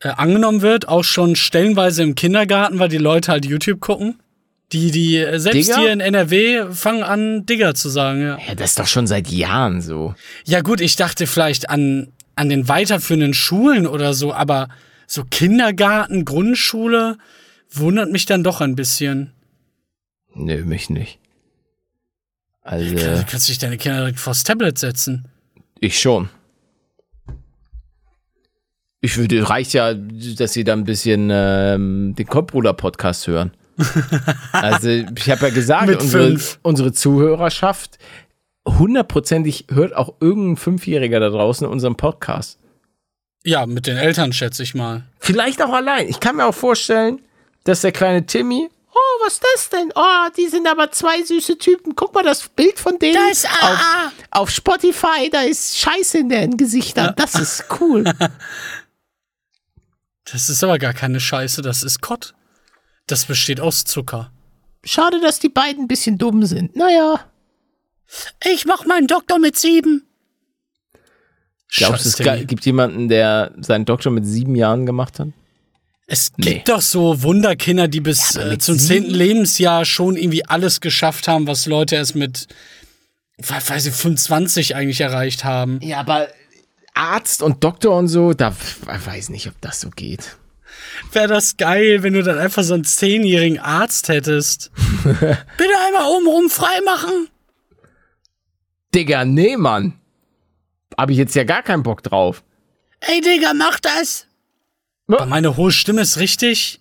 [0.00, 0.88] äh, angenommen wird?
[0.88, 4.18] Auch schon stellenweise im Kindergarten, weil die Leute halt YouTube gucken?
[4.72, 5.80] Die, die, äh, selbst Digger?
[5.80, 8.38] hier in NRW fangen an, Digger zu sagen, ja.
[8.38, 10.14] Ja, das ist doch schon seit Jahren so.
[10.46, 14.70] Ja, gut, ich dachte vielleicht an, an den weiterführenden Schulen oder so, aber
[15.06, 17.18] so Kindergarten, Grundschule
[17.72, 19.32] wundert mich dann doch ein bisschen.
[20.34, 21.18] Nö, mich nicht.
[22.62, 25.26] Also, Du kannst dich deine Kinder direkt vors Tablet setzen.
[25.80, 26.28] ich schon.
[29.00, 33.52] Ich würde, reicht ja, dass sie da ein bisschen ähm, den Kopfbruder-Podcast hören.
[34.52, 37.98] also, ich habe ja gesagt, unsere, unsere Zuhörerschaft
[38.68, 42.58] hundertprozentig hört auch irgendein Fünfjähriger da draußen unseren Podcast.
[43.42, 45.04] Ja, mit den Eltern schätze ich mal.
[45.18, 46.06] Vielleicht auch allein.
[46.08, 47.20] Ich kann mir auch vorstellen,
[47.64, 48.68] dass der kleine Timmy.
[48.92, 49.92] Oh, was ist das denn?
[49.94, 51.94] Oh, die sind aber zwei süße Typen.
[51.94, 53.14] Guck mal das Bild von denen.
[53.14, 54.12] Da ist auf, AA.
[54.32, 57.14] auf Spotify, da ist Scheiße in den Gesichtern.
[57.16, 58.04] Das ist cool.
[60.32, 62.34] Das ist aber gar keine Scheiße, das ist Kott.
[63.06, 64.30] Das besteht aus Zucker.
[64.84, 66.76] Schade, dass die beiden ein bisschen dumm sind.
[66.76, 67.24] Naja.
[68.44, 70.06] Ich mach meinen Doktor mit sieben.
[71.72, 75.28] Glaubst du, es gibt jemanden, der seinen Doktor mit sieben Jahren gemacht hat?
[76.12, 76.54] Es Nee.
[76.54, 81.28] gibt doch so Wunderkinder, die bis aber äh, zum zehnten Lebensjahr schon irgendwie alles geschafft
[81.28, 82.48] haben, was Leute erst mit,
[83.38, 85.78] we- weiß ich, 25 eigentlich erreicht haben.
[85.82, 86.26] Ja, aber
[86.94, 88.52] Arzt und Doktor und so, da
[89.04, 90.36] weiß nicht, ob das so geht.
[91.12, 94.72] Wäre das geil, wenn du dann einfach so einen zehnjährigen Arzt hättest.
[95.04, 97.28] Bitte einmal obenrum freimachen.
[98.94, 99.94] Digga, nee, Mann.
[100.98, 102.42] Hab ich jetzt ja gar keinen Bock drauf.
[102.98, 104.26] Ey, Digga, mach das.
[105.10, 105.16] Ja.
[105.16, 106.80] Aber meine hohe Stimme ist richtig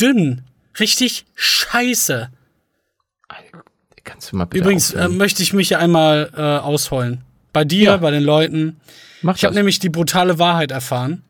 [0.00, 0.42] dünn.
[0.80, 2.30] Richtig scheiße.
[4.04, 7.22] Kannst du mal bitte Übrigens äh, möchte ich mich ja einmal äh, ausholen.
[7.52, 7.96] Bei dir, Ja.
[7.98, 8.80] bei den Leuten.
[9.20, 11.22] Mach Ich habe nämlich die brutale Wahrheit erfahren.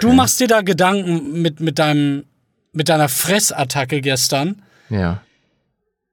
[0.00, 2.24] Du machst dir da Gedanken mit, mit, deinem,
[2.72, 4.62] mit deiner Fressattacke gestern.
[4.88, 5.22] Ja.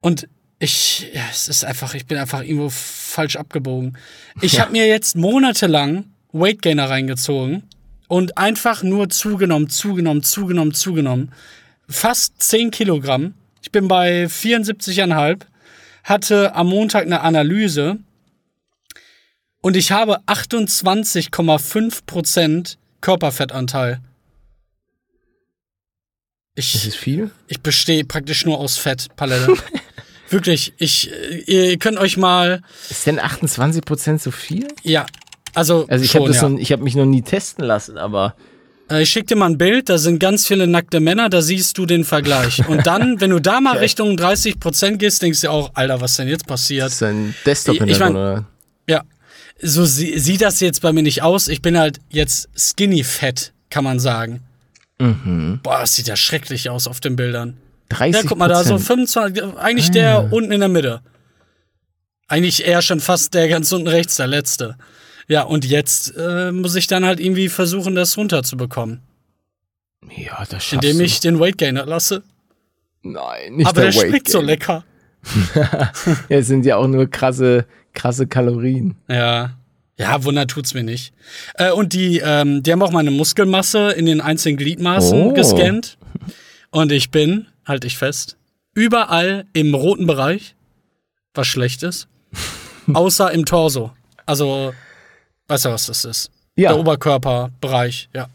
[0.02, 0.28] Und
[0.60, 3.98] ich, ja, es ist einfach, ich bin einfach irgendwo falsch abgebogen.
[4.42, 7.64] Ich habe mir jetzt monatelang Weight Gainer reingezogen
[8.12, 11.32] und einfach nur zugenommen, zugenommen, zugenommen, zugenommen.
[11.88, 13.36] Fast 10 Kilogramm.
[13.62, 15.44] Ich bin bei 74,5,
[16.04, 18.00] hatte am Montag eine Analyse
[19.62, 24.02] und ich habe 28,5 Prozent Körperfettanteil.
[26.56, 27.32] Ist Ich, es viel?
[27.48, 29.54] ich bestehe praktisch nur aus Fett, Palette.
[30.30, 34.68] Wirklich, ich, äh, ihr könnt euch mal, Ist denn 28% so viel?
[34.84, 35.06] ja,
[35.54, 36.50] also, Also ich habe ja.
[36.50, 38.36] noch, ich hab mich noch nie testen lassen, aber
[38.90, 41.78] Äh, Ich schick dir mal ein Bild, da sind ganz viele nackte Männer, da siehst
[41.78, 42.68] du den Vergleich.
[42.68, 46.28] Und dann, wenn du da mal Richtung 30% gehst, denkst du auch, Alter, was denn
[46.28, 46.88] jetzt passiert?
[46.92, 48.46] ist ein desktop Ich- mein- oder?
[48.90, 49.04] Ja.
[49.62, 51.48] So sie, sieht das jetzt bei mir nicht aus.
[51.48, 53.54] Ich bin halt jetzt skinny fett.
[53.70, 54.42] kann man sagen.
[54.98, 57.58] Boah, das sieht ja schrecklich aus auf den Bildern.
[57.92, 59.92] 30% Ja, guck mal, da so 25, eigentlich Ah.
[59.94, 61.02] der unten in der Mitte.
[62.28, 64.76] Eigentlich eher schon fast der ganz unten rechts, der letzte.
[65.28, 69.02] Ja, und jetzt äh, muss ich dann halt irgendwie versuchen, das runterzubekommen.
[70.16, 71.04] Ja, das schaffst Indem du.
[71.04, 72.24] ich den Weight Gainer lasse.
[73.04, 74.48] Nein, nicht Aber der, Weight schmeckt so Gain.
[74.48, 74.84] lecker.
[75.56, 75.92] Ja,
[76.30, 78.96] es sind ja auch nur krasse, krasse Kalorien.
[79.08, 79.58] Ja.
[79.98, 81.14] Ja, Wunder tut's mir nicht.
[81.56, 85.34] Äh, und die, ähm, die haben auch meine Muskelmasse in den einzelnen Gliedmaßen Oh.
[85.34, 86.00] gescannt.
[86.72, 88.38] Und ich bin, halte ich fest,
[88.74, 90.56] überall im roten Bereich,
[91.36, 92.08] was schlecht ist.
[92.94, 93.92] außer im Torso.
[94.26, 94.74] Also,
[95.52, 96.32] weißt du, was das ist?
[96.56, 98.28] Ja, Der Oberkörperbereich, ja.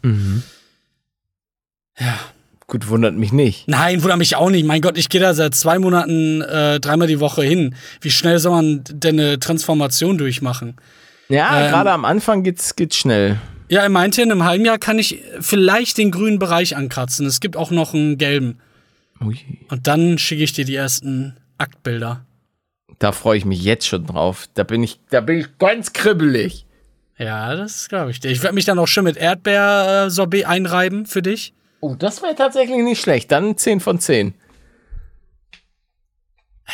[1.99, 2.19] Ja.
[2.67, 3.67] gut, wundert mich nicht.
[3.67, 4.65] Nein, wundert mich auch nicht.
[4.65, 7.75] Mein Gott, ich gehe da seit zwei Monaten äh, dreimal die Woche hin.
[8.01, 10.75] Wie schnell soll man denn eine Transformation durchmachen?
[11.29, 13.39] Ja, Ähm, gerade am Anfang geht's, geht's schnell.
[13.69, 17.25] Ja, er meinte, in einem halben Jahr kann ich vielleicht den grünen Bereich ankratzen.
[17.25, 18.59] Es gibt auch noch einen gelben.
[19.21, 19.37] Ui.
[19.69, 22.21] Und dann schicke ich dir die ersten Aktbilder.
[22.99, 24.47] Da freue ich mich jetzt schon drauf.
[24.53, 26.65] Da bin ich, da bin ich ganz kribbelig.
[27.17, 28.29] Ja, das glaube ich dir.
[28.29, 31.53] Ich werde mich dann auch schön mit Erdbeersorbet einreiben für dich.
[31.79, 33.31] Oh, das wäre tatsächlich nicht schlecht.
[33.31, 34.33] Dann 10 von 10.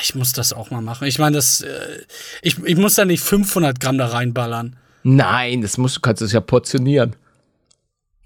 [0.01, 1.08] Ich muss das auch mal machen.
[1.08, 1.99] Ich meine, das, äh,
[2.41, 4.75] ich, ich muss da nicht 500 Gramm da reinballern.
[5.03, 7.15] Nein, das musst du kannst es ja portionieren.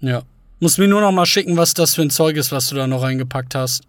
[0.00, 0.22] Ja.
[0.60, 2.86] Muss mir nur noch mal schicken, was das für ein Zeug ist, was du da
[2.86, 3.82] noch reingepackt hast.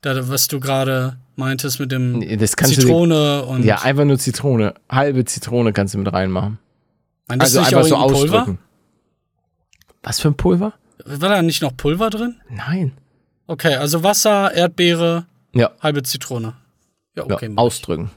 [0.00, 3.64] Da, was du gerade meintest mit dem Nee, Zitrone und.
[3.64, 4.74] Ja, einfach nur Zitrone.
[4.90, 6.58] Halbe Zitrone kannst du mit reinmachen.
[7.28, 8.58] Also einfach so ausdrücken.
[10.02, 10.74] Was für ein Pulver?
[11.04, 12.40] War da nicht noch Pulver drin?
[12.50, 12.92] Nein.
[13.46, 16.54] Okay, also Wasser, Erdbeere, Ja, halbe Zitrone.
[17.16, 17.48] Ja, ja okay.
[17.48, 18.10] mach, ausdrücken.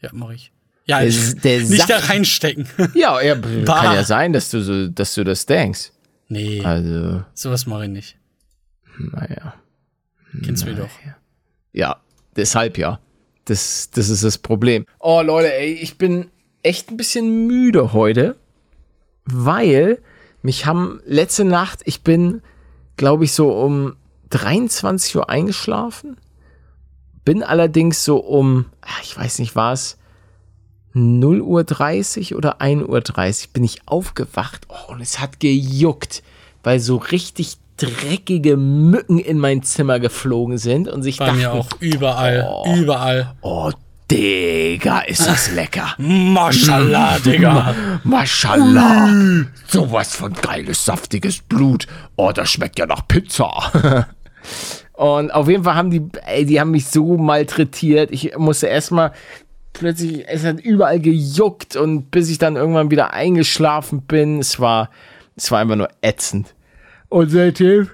[0.00, 0.52] ja, mach ich.
[0.86, 2.66] Ja, Der, ich, der nicht da Saft- reinstecken.
[2.94, 5.92] Ja, ja kann ja sein, dass du so, dass du das denkst.
[6.28, 8.16] nee, Also, sowas mache ich nicht.
[8.98, 9.54] naja.
[10.44, 10.88] Kennst mich doch.
[11.72, 12.00] Ja,
[12.36, 13.00] deshalb ja.
[13.46, 14.86] Das, das ist das Problem.
[15.00, 16.30] Oh, Leute, ey, ich bin
[16.62, 18.36] echt ein bisschen müde heute,
[19.24, 19.98] weil
[20.42, 22.42] mich haben letzte Nacht, ich bin,
[22.96, 23.96] glaube ich, so um
[24.30, 26.16] 23 Uhr eingeschlafen,
[27.24, 29.98] bin allerdings so um, ah, ich weiß nicht was,
[30.92, 36.22] 0 Uhr 30 oder 1 Uhr 30 bin ich aufgewacht oh, und es hat gejuckt,
[36.62, 41.52] weil so richtig dreckige Mücken in mein Zimmer geflogen sind und sich Bei dachten, mir
[41.52, 42.74] auch überall, Oh.
[42.76, 43.34] überall.
[43.40, 43.70] oh
[44.10, 45.94] Digga, ist das lecker.
[45.98, 47.74] Maschallah, Digga.
[48.02, 49.46] Mashallah.
[49.68, 51.86] Sowas von geiles, saftiges Blut.
[52.16, 54.06] Oh, das schmeckt ja nach Pizza.
[54.92, 58.10] Und auf jeden Fall haben die, ey, die haben mich so malträtiert.
[58.10, 59.12] Ich musste erstmal
[59.72, 64.90] plötzlich, es hat überall gejuckt und bis ich dann irgendwann wieder eingeschlafen bin, es war,
[65.36, 66.54] es war einfach nur ätzend.
[67.08, 67.88] Und seitdem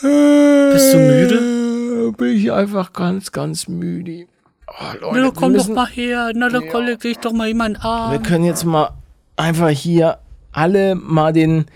[0.00, 2.12] Bist du müde?
[2.16, 4.26] bin ich einfach ganz, ganz müde.
[4.72, 6.30] Oh, Leute, Na, wir komm doch müssen- mal her.
[6.34, 8.22] Na, da leg dich doch mal jemand wir an.
[8.22, 8.90] können jetzt mal
[9.36, 10.18] einfach hier
[10.52, 11.66] alle mal den,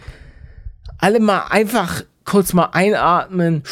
[0.99, 3.63] alle mal einfach kurz mal einatmen.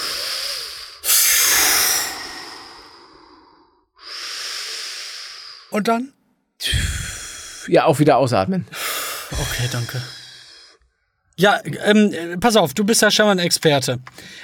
[5.70, 6.12] Und dann?
[7.68, 8.66] Ja, auch wieder ausatmen.
[9.30, 10.02] Okay, danke.
[11.38, 14.00] Ja, ähm, äh, pass auf, du bist ja schon mal ein Experte.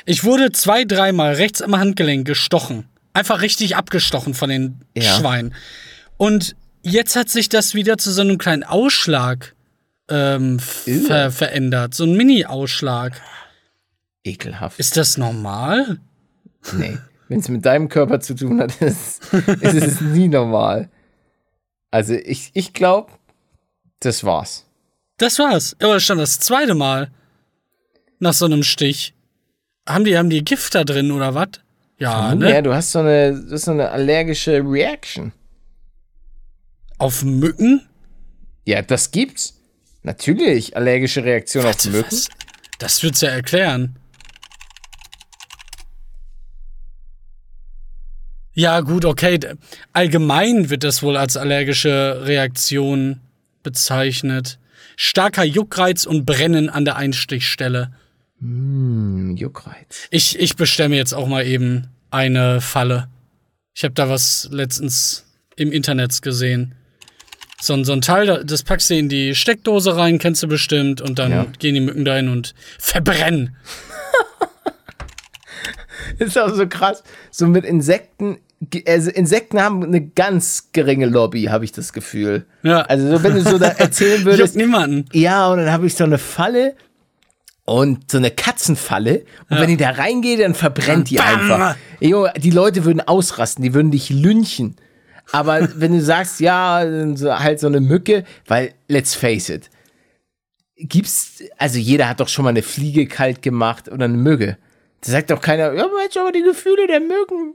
[0.06, 2.88] Ich wurde zwei, dreimal rechts am Handgelenk gestochen.
[3.18, 5.18] Einfach richtig abgestochen von den Ja.
[5.18, 5.52] Schweinen.
[6.18, 9.56] Und jetzt hat sich das wieder zu so einem kleinen Ausschlag
[10.08, 11.94] ähm, ver verändert.
[11.94, 13.20] So ein Mini-Ausschlag.
[14.22, 14.78] Ekelhaft.
[14.78, 15.98] Ist das normal?
[16.74, 16.96] Nee.
[17.26, 20.88] Wenn es mit deinem Körper zu tun hat, ist, ist es nie normal.
[21.90, 23.10] Also ich, ich glaube,
[23.98, 24.64] das war's.
[25.16, 25.74] Das war's.
[25.82, 27.10] Aber schon das zweite Mal.
[28.20, 29.12] Nach so einem Stich.
[29.88, 31.48] Haben die, haben die Gift da drin oder was?
[31.98, 32.50] Ja, ne?
[32.50, 35.32] Ja, du hast so eine, du hast so eine allergische Reaction.
[36.98, 37.86] Auf Mücken?
[38.64, 39.60] Ja, das gibt's.
[40.02, 42.10] Natürlich, allergische Reaktion auf Mücken.
[42.10, 42.28] Was?
[42.78, 43.96] Das wird's ja erklären.
[48.52, 49.38] Ja, gut, okay.
[49.92, 53.20] Allgemein wird das wohl als allergische Reaktion
[53.62, 54.58] bezeichnet.
[54.96, 57.92] Starker Juckreiz und Brennen an der Einstichstelle.
[58.40, 60.06] Hm, Juckreiz.
[60.10, 63.08] Ich, ich bestelle mir jetzt auch mal eben eine Falle.
[63.74, 65.24] Ich habe da was letztens
[65.56, 66.74] im Internet gesehen.
[67.60, 70.48] So, ein- so ein Teil, da- das packst du in die Steckdose rein, kennst du
[70.48, 71.46] bestimmt, und dann Ja.
[71.58, 73.56] gehen die Mücken dahin und verbrennen.
[76.18, 77.02] Ist auch so krass.
[77.30, 78.38] So mit Insekten.
[78.86, 82.44] Also Insekten haben eine ganz geringe Lobby, habe ich das Gefühl.
[82.64, 82.80] Ja.
[82.82, 85.04] Also so, wenn du so da erzählen Juckt würdest, niemanden.
[85.12, 86.74] ja, und dann habe ich so eine Falle
[87.68, 89.24] und so eine Katzenfalle.
[89.50, 91.76] Und wenn die da reingeht, dann verbrennt die einfach.
[92.00, 94.76] Jo, die Leute würden ausrasten, die würden dich lynchen.
[95.32, 99.68] Aber wenn du sagst, ja, halt so eine Mücke, weil, let's face it,
[100.76, 104.56] gibt's, also jeder hat doch schon mal eine Fliege kalt gemacht oder eine Mücke.
[105.02, 107.54] Da sagt doch keiner, ja, Mensch, aber die Gefühle der Mücken.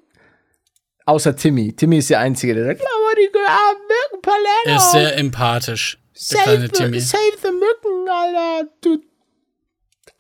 [1.05, 1.73] Außer Timmy.
[1.73, 4.65] Timmy ist der Einzige, der sagt, aber die armen Mücken, Palermo.
[4.65, 5.97] Er ist sehr empathisch,
[6.31, 6.99] der Save, the, Timmy.
[6.99, 8.69] save the Mücken, Alter.
[8.81, 8.99] Du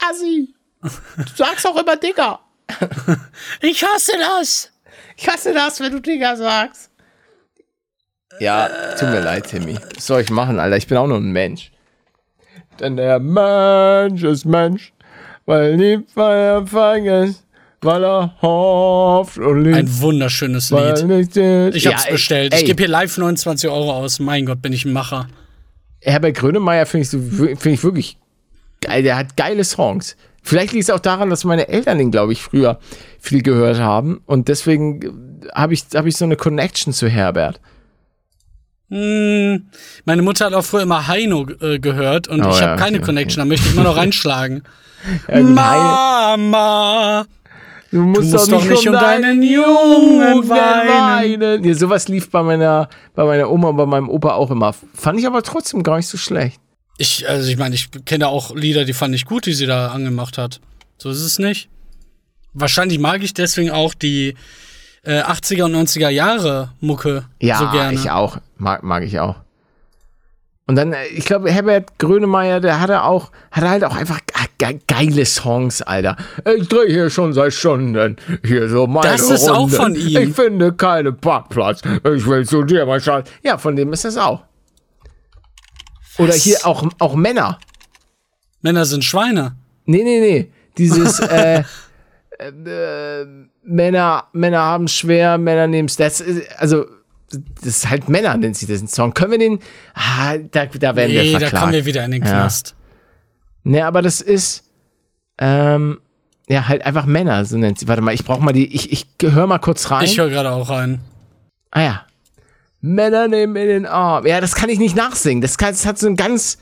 [0.09, 0.53] Assi.
[0.81, 0.89] Du
[1.35, 2.39] sagst auch immer Digger.
[3.61, 4.71] Ich hasse das!
[5.17, 6.89] Ich hasse das, wenn du Digger sagst.
[8.39, 8.67] Ja,
[8.99, 9.77] tut mir leid, Timmy.
[9.95, 10.75] Was soll ich machen, Alter?
[10.77, 11.71] Ich bin auch nur ein Mensch.
[12.79, 14.91] Denn der Mensch ist Mensch,
[15.45, 17.45] weil er liebt, weil er feig ist,
[17.81, 21.37] weil er hofft und liebt, Ein wunderschönes er Lied.
[21.75, 22.53] Ich hab's Ja, bestellt.
[22.53, 24.19] Ey, Ich gebe hier live 29 Euro aus.
[24.19, 25.27] Mein Gott, bin ich ein Macher.
[26.01, 28.17] Herbert Grönemeyer finde ich, so, find ich wirklich.
[28.83, 30.15] Der hat geile Songs.
[30.43, 32.79] Vielleicht liegt es auch daran, dass meine Eltern den, glaube ich, früher
[33.19, 34.21] viel gehört haben.
[34.25, 37.61] Und deswegen habe ich, hab ich so eine Connection zu Herbert.
[38.89, 39.67] Hm,
[40.05, 42.97] meine Mutter hat auch früher immer Heino äh, gehört und Oh ich ja, habe keine
[42.97, 43.39] okay, Connection.
[43.39, 44.63] Da möchte ich immer noch reinschlagen.
[45.27, 47.25] Ja, Mama!
[47.91, 51.63] Du musst, musst doch nicht um deinen Jungen weinen.
[51.63, 54.73] Ja, sowas lief bei meiner, bei meiner Oma und bei meinem Opa auch immer.
[54.95, 56.59] Fand ich aber trotzdem gar nicht so schlecht.
[57.03, 59.87] Ich, also ich meine, ich kenne auch Lieder, die fand ich gut, die sie da
[59.89, 60.61] angemacht hat.
[60.97, 61.67] So ist es nicht.
[62.53, 64.35] Wahrscheinlich mag ich deswegen auch die
[65.03, 67.93] äh, 80er und 90er Jahre Mucke Ja, so gerne.
[67.93, 68.37] ich auch.
[68.57, 69.35] Mag, mag ich auch.
[70.65, 74.19] Und dann, äh, ich glaube, Herbert Grönemeyer, der hatte auch, hatte halt auch einfach
[74.57, 76.15] ge geile Songs, Alter.
[76.57, 79.75] Ich drehe hier schon seit Stunden hier so meine Das ist auch Runde.
[79.75, 80.29] von ihm.
[80.29, 81.81] Ich finde keinen Parkplatz.
[82.15, 83.23] Ich will zu dir mal schauen.
[83.43, 84.41] Ja, von dem ist das auch.
[86.17, 87.59] Oder hier auch, auch Männer.
[88.61, 89.55] Männer sind Schweine.
[89.85, 90.51] Nee, nee, nee.
[90.77, 91.63] Dieses, äh,
[92.39, 92.47] äh,
[93.21, 93.25] äh,
[93.63, 95.99] Männer, Männer haben schwer, Männer nehmen ist,
[96.57, 96.85] also,
[97.29, 99.13] das ist halt Männer, nennt sich das ein Song.
[99.13, 99.59] Können wir den,
[99.93, 101.61] ah, da, da werden Nee, wir da verklagt.
[101.61, 102.29] kommen wir wieder in den Ja.
[102.31, 102.75] Knast.
[103.63, 104.65] Nee, aber das ist,
[105.39, 105.99] ähm,
[106.49, 107.87] ja, halt einfach Männer, so nennt sie.
[107.87, 110.03] Warte mal, ich brauch mal die, ich, ich hör mal kurz rein.
[110.05, 110.99] Ich höre gerade auch rein.
[111.71, 112.05] ah ja.
[112.83, 114.27] Männer nehmen in den Arm.
[114.27, 115.41] Ja, das kann ich nicht nachsingen.
[115.41, 116.57] Das, kann, das hat so ein ganz,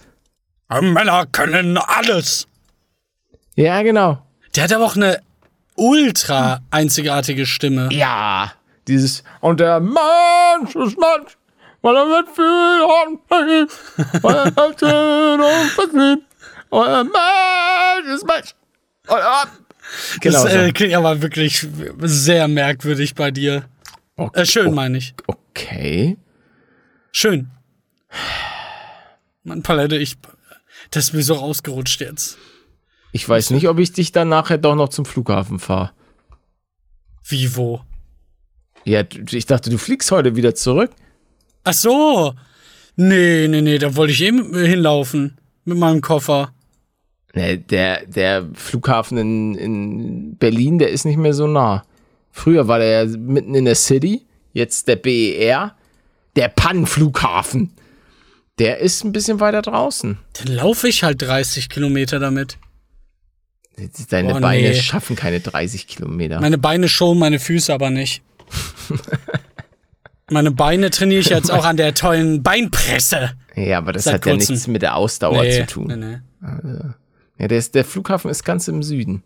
[0.70, 2.48] Männer können alles.
[3.56, 4.22] ja, genau.
[4.56, 5.20] Der hat aber auch eine
[5.76, 7.90] ultra einzigartige Stimme.
[7.92, 8.54] Ja,
[8.88, 11.38] dieses und der Mensch ist Mensch,
[11.82, 14.80] weil er mit viel verliebt, weil er und
[15.74, 16.24] verliebt,
[16.70, 18.56] und der Mensch ist Mensch.
[19.08, 19.44] Und er,
[20.20, 20.58] genau das so.
[20.60, 21.68] äh, klingt aber wirklich
[22.02, 23.64] sehr merkwürdig bei dir.
[24.18, 24.42] okay.
[24.42, 25.16] Äh, schön, meine ich.
[25.26, 25.40] okay.
[27.12, 27.50] Schön.
[29.44, 30.18] Mann, Palette, ich.
[30.92, 32.38] Das ist mir so rausgerutscht jetzt.
[33.12, 35.92] Ich weiß nicht, ob ich dich dann nachher doch noch zum Flughafen fahre.
[37.24, 37.82] Wie, wo?
[38.84, 40.92] Ja, ich dachte, du fliegst heute wieder zurück.
[41.64, 42.34] Ach so.
[42.96, 45.38] Nee, nee, nee, da wollte ich eben hinlaufen.
[45.64, 46.54] Mit meinem Koffer.
[47.34, 51.84] Nee, der, der Flughafen in, in Berlin, der ist nicht mehr so nah.
[52.32, 55.76] Früher war der ja mitten in der City, jetzt der BER,
[56.36, 57.72] der Pannenflughafen.
[58.60, 60.18] Der ist ein bisschen weiter draußen.
[60.34, 62.58] Dann laufe ich halt 30 Kilometer damit.
[64.10, 64.76] Deine Oh, Beine nee.
[64.76, 66.40] schaffen keine 30 Kilometer.
[66.40, 68.22] Meine Beine schon, meine Füße aber nicht.
[70.30, 73.32] meine Beine trainiere ich jetzt auch an der tollen Beinpresse.
[73.56, 74.54] ja, aber das Seit hat ja kurzem.
[74.54, 75.88] nichts mit der Ausdauer Nee, zu tun.
[75.88, 76.18] nee, nee.
[77.40, 79.24] Ja, der, ist, der Flughafen ist ganz im Süden.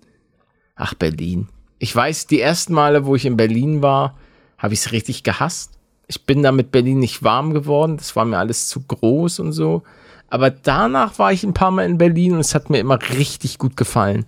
[0.76, 1.48] Ach, Berlin.
[1.80, 4.18] Ich weiß, die ersten Male, wo ich in Berlin war,
[4.58, 5.72] habe ich es richtig gehasst.
[6.08, 7.98] Ich bin da mit Berlin nicht warm geworden.
[7.98, 9.84] Das war mir alles zu groß und so.
[10.30, 13.58] Aber danach war ich ein paar Mal in Berlin und es hat mir immer richtig
[13.58, 14.26] gut gefallen.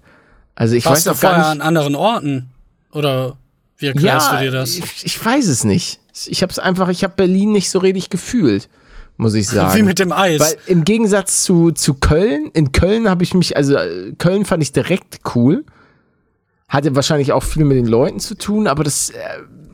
[0.55, 1.61] Also ich Warst weiß du auch gar vorher nicht.
[1.61, 2.49] an anderen Orten?
[2.91, 3.37] Oder
[3.77, 4.77] wie erklärst du dir das?
[4.77, 5.99] Ich, ich weiß es nicht.
[6.25, 8.69] Ich habe es einfach, ich habe Berlin nicht so richtig gefühlt,
[9.17, 9.77] muss ich sagen.
[9.77, 10.39] Wie mit dem Eis.
[10.39, 13.75] Weil im Gegensatz zu, zu Köln, in Köln habe ich mich, also
[14.17, 15.63] Köln fand ich direkt cool.
[16.67, 19.15] Hatte wahrscheinlich auch viel mit den Leuten zu tun, aber das, äh,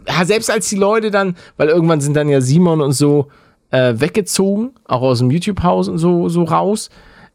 [0.08, 3.30] ja, selbst als die Leute dann, weil irgendwann sind dann ja Simon und so
[3.72, 6.90] äh, weggezogen, auch aus dem YouTube-Haus und so, so raus.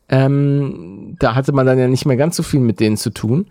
[0.08, 3.46] Ähm, da hatte man dann ja nicht mehr ganz so viel mit denen zu tun.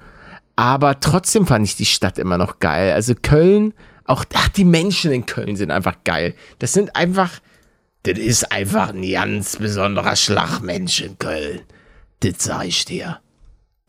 [0.55, 2.93] Aber trotzdem fand ich die Stadt immer noch geil.
[2.93, 3.73] Also Köln,
[4.05, 6.33] auch ach, die Menschen in Köln sind einfach geil.
[6.59, 7.39] Das sind einfach,
[8.03, 11.61] das ist einfach ein ganz besonderer Schlagmensch in Köln.
[12.21, 13.19] Das sag ich dir.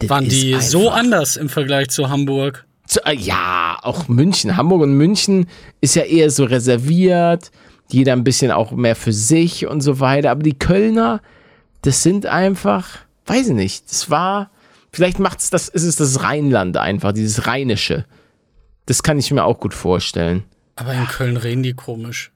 [0.00, 2.67] Das Waren die so anders im Vergleich zu Hamburg?
[2.96, 4.56] Äh, ja, auch München.
[4.56, 5.46] Hamburg und München
[5.80, 7.50] ist ja eher so reserviert.
[7.90, 10.30] Jeder ein bisschen auch mehr für sich und so weiter.
[10.30, 11.20] Aber die Kölner,
[11.82, 14.50] das sind einfach, weiß ich nicht, das war,
[14.92, 18.04] Vielleicht macht's das, ist es das Rheinland einfach, dieses Rheinische.
[18.86, 20.44] Das kann ich mir auch gut vorstellen.
[20.76, 22.32] Aber in Köln reden die komisch.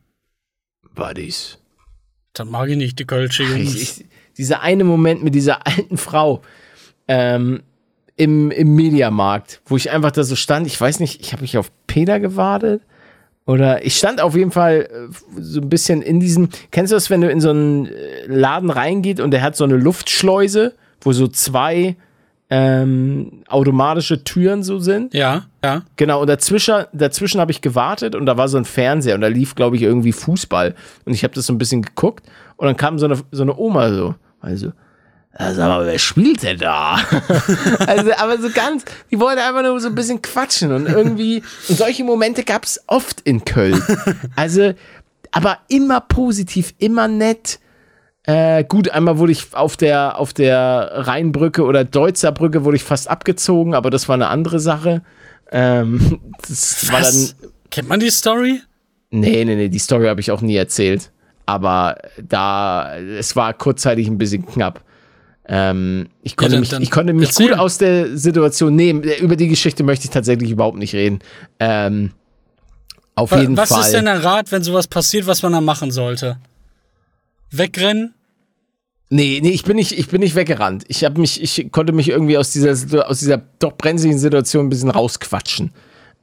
[0.94, 1.58] Buddies.
[2.34, 3.74] Das mag ich nicht, die Kölsche Jungs.
[3.74, 6.42] Ich, ich, dieser eine Moment mit dieser alten Frau
[7.08, 7.62] ähm,
[8.16, 11.56] im, im Mediamarkt, wo ich einfach da so stand, ich weiß nicht, ich habe mich
[11.58, 12.82] auf Peter gewartet
[13.44, 17.10] oder ich stand auf jeden Fall äh, so ein bisschen in diesem, kennst du das,
[17.10, 21.12] wenn du in so einen äh, Laden reingeht und der hat so eine Luftschleuse, wo
[21.12, 21.96] so zwei
[22.50, 25.14] ähm, automatische Türen so sind?
[25.14, 25.82] ja, ja.
[25.96, 29.28] Genau, und dazwischen, dazwischen habe ich gewartet und da war so ein Fernseher und da
[29.28, 30.74] lief, glaube ich, irgendwie Fußball.
[31.04, 33.56] Und ich habe das so ein bisschen geguckt und dann kam so eine, so eine
[33.56, 34.72] Oma so, also,
[35.38, 37.00] sag mal, wer spielt denn da?
[37.86, 41.78] also, aber so ganz, die wollte einfach nur so ein bisschen quatschen und irgendwie, und
[41.78, 43.82] solche Momente gab es oft in Köln.
[44.36, 44.74] Also,
[45.30, 47.58] aber immer positiv, immer nett.
[48.24, 52.84] Äh, gut, einmal wurde ich auf der, auf der Rheinbrücke oder Deutzer Brücke wurde ich
[52.84, 55.02] fast abgezogen, aber das war eine andere Sache.
[55.50, 57.08] Ähm, das war dann.
[57.08, 57.36] Was?
[57.70, 58.60] Kennt man die Story?
[59.10, 61.10] Nee, nee, nee, die Story habe ich auch nie erzählt.
[61.46, 64.82] Aber da, es war kurzzeitig ein bisschen knapp.
[65.54, 69.02] Ähm, ich konnte dann- mich, dann ich konnte mich gut aus der Situation nehmen.
[69.20, 71.18] Über die Geschichte möchte ich tatsächlich überhaupt nicht reden.
[71.60, 72.12] Ähm,
[73.14, 73.82] auf jeden was Fall.
[73.82, 76.38] ist denn der Rat, wenn sowas passiert, was man dann machen sollte?
[77.50, 78.14] Wegrennen?
[79.10, 80.84] Nee, nee, ich bin nicht, ich bin nicht weggerannt.
[80.88, 82.70] Ich habe mich, ich konnte mich irgendwie aus dieser,
[83.06, 85.70] aus dieser doch brenzligen Situation ein bisschen rausquatschen.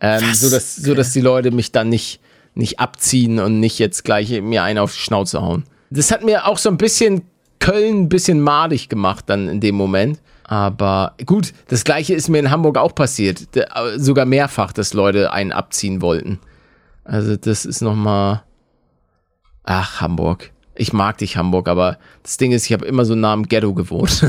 [0.02, 0.40] Ähm, Was?
[0.40, 2.20] so dass, so dass die Leute mich dann nicht,
[2.56, 5.66] nicht abziehen und nicht jetzt gleich mir einen auf die Schnauze hauen.
[5.92, 7.22] Das hat mir auch so ein bisschen
[7.60, 10.20] Köln ein bisschen madig gemacht dann in dem Moment.
[10.44, 13.56] Aber gut, das gleiche ist mir in Hamburg auch passiert.
[13.56, 16.40] Da- Sogar mehrfach, dass Leute einen abziehen wollten.
[17.04, 18.44] Also das ist nochmal.
[19.64, 20.52] Ach, Hamburg.
[20.76, 23.74] Ich mag dich, Hamburg, aber das Ding ist, ich habe immer so nah am Ghetto
[23.74, 24.26] gewohnt.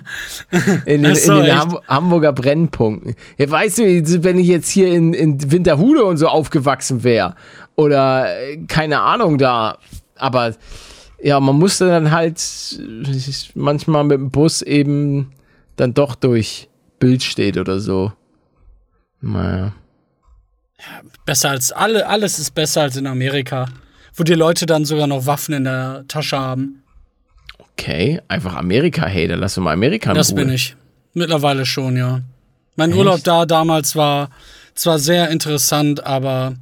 [0.86, 1.58] in den, so, in den?
[1.58, 3.16] Ham Hamburger Brennpunkten.
[3.36, 7.34] Ja, weißt du, wenn ich jetzt hier in, in Winterhude und so aufgewachsen wäre
[7.74, 9.78] oder äh, keine Ahnung da,
[10.16, 10.54] aber
[11.22, 12.40] ja, man musste dann halt
[13.54, 15.32] manchmal mit dem Bus eben
[15.76, 18.12] dann doch durch Bildstedt oder so.
[19.20, 19.72] Naja.
[21.24, 23.66] Besser als alle, alles ist besser als in Amerika.
[24.14, 26.82] Wo die Leute dann sogar noch Waffen in der Tasche haben.
[27.58, 29.36] Okay, einfach Amerika-Hater.
[29.36, 30.36] Lass doch mal Amerika in Das Ruhe.
[30.36, 30.76] bin ich.
[31.12, 32.20] Mittlerweile schon, ja.
[32.76, 34.30] Mein Urlaub da damals war
[34.74, 36.54] zwar sehr interessant, aber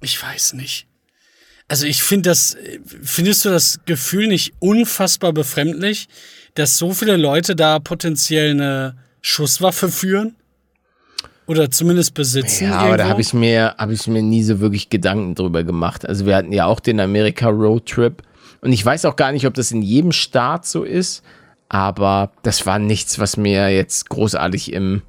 [0.00, 0.86] ich weiß nicht.
[1.70, 2.56] Also ich finde das,
[3.00, 6.08] findest du das Gefühl nicht unfassbar befremdlich,
[6.54, 10.34] dass so viele Leute da potenziell eine Schusswaffe führen?
[11.46, 12.64] Oder zumindest besitzen?
[12.64, 13.10] Ja, aber da irgendwo?
[13.10, 16.04] habe ich mir habe ich mir nie so wirklich Gedanken drüber gemacht.
[16.04, 18.24] Also wir hatten ja auch den Amerika Roadtrip
[18.62, 21.22] und ich weiß auch gar nicht, ob das in jedem Staat so ist,
[21.68, 25.02] aber das war nichts, was mir jetzt großartig im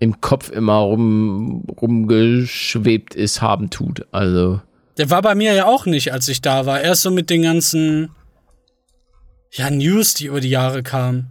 [0.00, 4.06] im Kopf immer rum rumgeschwebt ist, haben tut.
[4.12, 4.60] Also
[4.98, 6.80] Der war bei mir ja auch nicht, als ich da war.
[6.80, 8.10] Erst so mit den ganzen
[9.52, 11.30] ja, News, die über die Jahre kamen.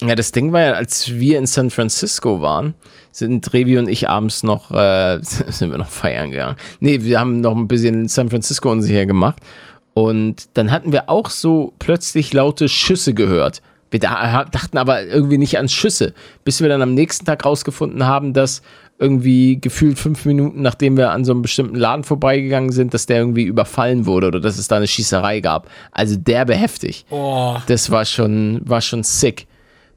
[0.00, 2.74] Ja, das Ding war ja, als wir in San Francisco waren,
[3.10, 6.56] sind Revi und ich abends noch, äh, sind wir noch feiern gegangen.
[6.80, 9.38] Nee, wir haben noch ein bisschen San Francisco unsicher gemacht.
[9.94, 13.60] Und dann hatten wir auch so plötzlich laute Schüsse gehört.
[13.90, 18.06] Wir da, dachten aber irgendwie nicht an Schüsse, bis wir dann am nächsten Tag rausgefunden
[18.06, 18.62] haben, dass
[18.98, 23.18] irgendwie gefühlt fünf Minuten, nachdem wir an so einem bestimmten Laden vorbeigegangen sind, dass der
[23.18, 25.68] irgendwie überfallen wurde oder dass es da eine Schießerei gab.
[25.92, 27.06] Also derbe heftig.
[27.10, 29.46] Oh, Das war schon, war schon sick.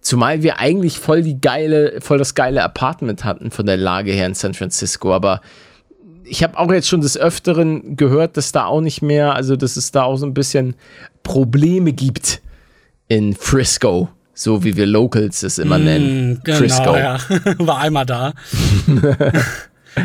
[0.01, 4.27] Zumal wir eigentlich voll die geile, voll das geile Apartment hatten von der Lage her
[4.27, 5.41] in San Francisco, aber
[6.23, 9.77] ich habe auch jetzt schon des Öfteren gehört, dass da auch nicht mehr, also dass
[9.77, 10.75] es da auch so ein bisschen
[11.23, 12.41] Probleme gibt
[13.07, 16.41] in Frisco, so wie wir Locals es immer nennen.
[16.43, 16.95] genau, Frisco.
[16.95, 17.17] ja.
[17.59, 18.33] War einmal da.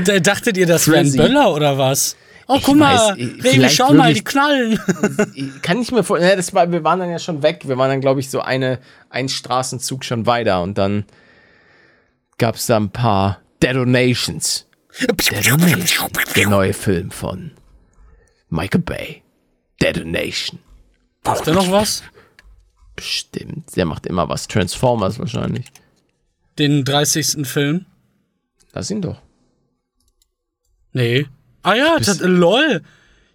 [0.05, 1.19] Da- Dachtet ihr, das wären Frizzy.
[1.19, 2.17] Böller oder was?
[2.49, 4.79] Oh, Ich guck mal, vielleicht schau mal, die knallen.
[5.63, 7.63] Kann ich mir vorstellen, ja, das war, wir waren dann ja schon weg.
[7.67, 8.79] Wir waren dann, glaube ich, so eine,
[9.11, 11.05] ein Straßenzug schon weiter und dann
[12.39, 14.67] gab es da ein paar Detonations.
[15.01, 16.11] Detonation.
[16.37, 17.53] Der neue Film von
[18.49, 19.23] Michael Bay.
[19.83, 20.59] Detonation.
[21.25, 22.03] Macht er noch was?
[22.97, 23.77] Bestimmt.
[23.77, 24.49] Der macht immer was.
[24.49, 25.67] Transformers wahrscheinlich.
[26.59, 27.47] Den 30.
[27.47, 27.85] Film?
[28.73, 29.21] Lass ihn doch.
[30.93, 31.27] Nee.
[31.63, 32.83] Ah ja, das, lol.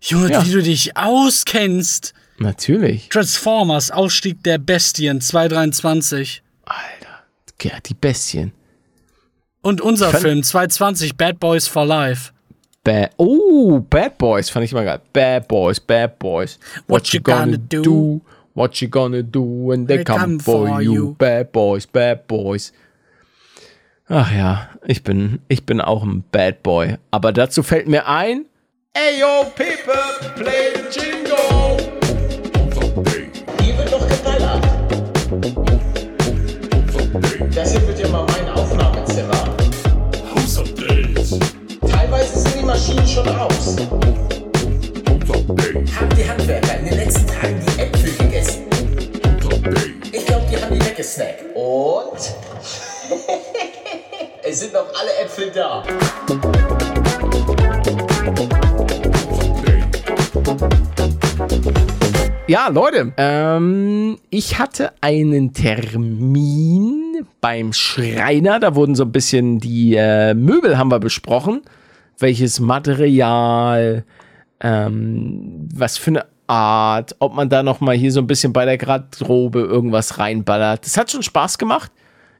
[0.02, 0.46] Junge, Ja.
[0.46, 2.14] wie du dich auskennst.
[2.40, 3.10] Natürlich.
[3.10, 6.42] Transformers, Ausstieg der Bestien, 223.
[6.66, 7.24] Alter.
[7.62, 8.52] Ja, die Bestien.
[9.62, 12.32] Und unser Film, 220, Bad Boys for Life.
[12.84, 15.00] Ba oh, Bad Boys fand ich immer geil.
[15.14, 16.58] Bad Boys, Bad Boys.
[16.88, 18.22] What you gonna do?
[18.54, 20.94] What you gonna do when they, They come, come for, for you?
[20.94, 21.16] you.
[21.18, 22.74] Bad boys, bad boys.
[24.10, 26.98] Ach ja, ich bin, ich bin auch ein Bad Boy.
[27.12, 28.44] Aber dazu fällt mir ein.
[28.94, 29.94] Ey yo, people,
[30.36, 31.78] play the jingle.
[33.62, 34.68] Hier wird noch geballert.
[37.56, 39.56] Das hier wird ja mal mein Aufnahmezimmer.
[41.90, 43.78] Teilweise sind die Maschinen schon aus.
[45.96, 48.01] Haben die Handwerker in den letzten Tagen die Äpfel
[51.02, 51.44] weggesnackt.
[51.56, 52.36] Und?
[54.44, 55.84] es sind noch alle Äpfel da.
[62.48, 68.60] Ja, Leute, ähm, ich hatte einen Termin beim Schreiner.
[68.60, 71.62] Da wurden so ein bisschen die äh, Möbel haben wir besprochen.
[72.20, 74.04] Welches Material,
[74.60, 78.66] ähm, was für eine Art, ob man da noch mal hier so ein bisschen bei
[78.66, 80.86] der Garderobe irgendwas reinballert.
[80.86, 81.94] Das hat schon Spaß gemacht.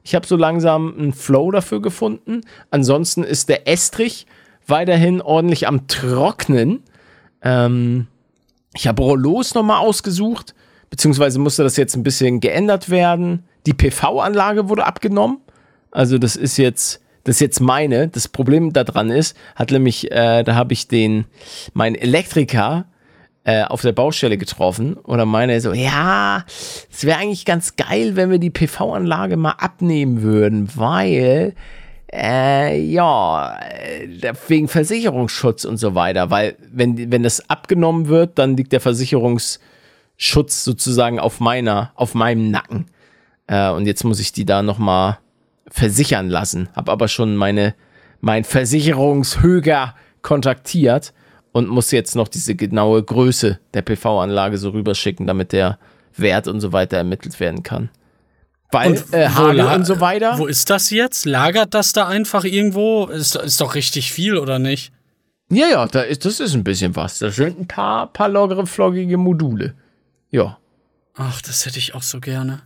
[0.04, 2.42] Ich habe so langsam einen Flow dafür gefunden.
[2.70, 4.26] Ansonsten ist der Estrich
[4.66, 6.82] weiterhin ordentlich am Trocknen.
[7.40, 8.06] Ähm,
[8.74, 10.54] ich habe Rollos nochmal ausgesucht,
[10.90, 13.44] beziehungsweise musste das jetzt ein bisschen geändert werden.
[13.64, 15.38] Die PV-Anlage wurde abgenommen.
[15.90, 18.08] Also das ist jetzt, das ist jetzt meine.
[18.08, 21.24] Das Problem daran ist, hat nämlich, äh, da habe ich den,
[21.72, 22.84] meinen Elektriker
[23.44, 26.44] äh, auf der Baustelle getroffen oder meine so, ja,
[26.90, 31.54] es wäre eigentlich ganz geil, wenn wir die PV-Anlage mal abnehmen würden, weil
[32.12, 38.56] äh, ja, äh, wegen Versicherungsschutz und so weiter, weil wenn, wenn das abgenommen wird, dann
[38.56, 39.58] liegt der Versicherungsschutz
[40.64, 42.86] sozusagen auf meiner, auf meinem Nacken.
[43.46, 45.18] Äh, und jetzt muss ich die da nochmal
[45.68, 46.68] versichern lassen.
[46.74, 47.74] Hab aber schon meine,
[48.20, 51.14] mein Versicherungshöger kontaktiert
[51.52, 55.78] und muss jetzt noch diese genaue Größe der PV-Anlage so rüberschicken, damit der
[56.16, 57.90] Wert und so weiter ermittelt werden kann.
[58.70, 60.38] Weil Und äh, wo Hagel und so weiter.
[60.38, 61.26] Wo ist das jetzt?
[61.26, 63.06] Lagert das da einfach irgendwo?
[63.06, 64.92] Ist, ist doch richtig viel, oder nicht?
[65.50, 67.18] Ja, ja, da ist, das ist ein bisschen was.
[67.18, 69.74] Da sind ein paar, paar lockere, floggige Module.
[70.30, 70.58] Ja.
[71.14, 72.62] Ach, das hätte ich auch so gerne.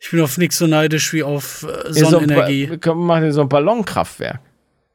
[0.00, 2.68] Ich bin auf nichts so neidisch wie auf äh, Ja, so Sonnenenergie.
[2.80, 4.40] Wir machen hier so ein Ballonkraftwerk.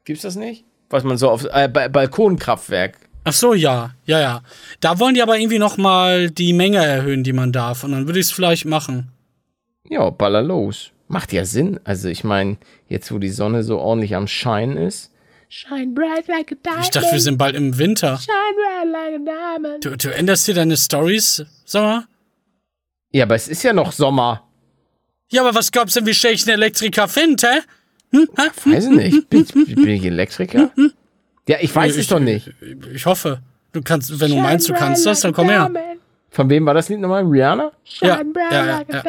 [0.04, 0.64] Gibt's das nicht?
[0.94, 3.00] Was man so auf äh, ba Balkonkraftwerk.
[3.24, 4.42] Ach so, ja, ja, ja.
[4.78, 7.82] Da wollen die aber irgendwie noch mal die Menge erhöhen, die man darf.
[7.82, 9.10] Und dann würde ich es vielleicht machen.
[9.88, 10.92] Ja, baller los.
[11.08, 11.80] Macht ja Sinn.
[11.82, 15.10] Also ich meine, jetzt wo die Sonne so ordentlich am Schein ist.
[15.48, 16.84] Shine bright like a diamond.
[16.84, 18.16] Ich dachte, wir sind bald im Winter.
[18.18, 19.84] Shine bright like a diamond.
[19.84, 22.06] Du, du änderst dir deine Stories, mal.
[23.10, 24.44] Ja, aber es ist ja noch Sommer.
[25.32, 27.60] Ja, aber was glaubst du denn, wie schnell ich einen Elektriker finde, hä?
[28.14, 28.28] Hm?
[28.36, 29.28] Weiß ich nicht.
[29.30, 30.70] Bin, bin ich Elektriker?
[31.48, 32.52] Ja, ich weiß es doch nicht.
[32.60, 33.40] Ich, ich hoffe.
[33.72, 35.70] Du kannst, wenn du meinst, du kannst das, dann komm her.
[36.30, 37.24] Von wem war das Lied nochmal?
[37.24, 37.72] Rihanna?
[38.00, 39.02] Ja, ja, ja, ja.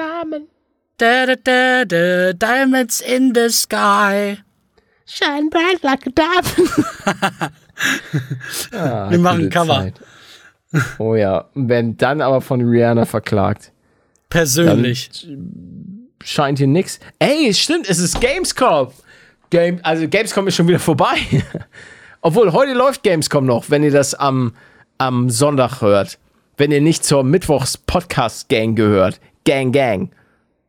[0.97, 4.37] Da, da, da, da, diamonds in the sky.
[5.05, 7.51] Shine bright like a diamond.
[8.73, 9.75] ah, Wir machen ein Cover.
[9.75, 9.93] Zeit.
[10.97, 13.71] Oh ja, wenn dann aber von Rihanna verklagt,
[14.29, 15.27] Persönlich.
[16.25, 16.99] Scheint hier nix.
[17.19, 18.89] Ey, stimmt, es ist Gamescom.
[19.49, 21.15] Game, also Gamescom ist schon wieder vorbei.
[22.21, 24.53] Obwohl, heute läuft Gamescom noch, wenn ihr das am,
[24.97, 26.17] am Sonntag hört.
[26.57, 29.19] Wenn ihr nicht zur Mittwochs-Podcast-Gang gehört.
[29.45, 30.09] Gang, Gang.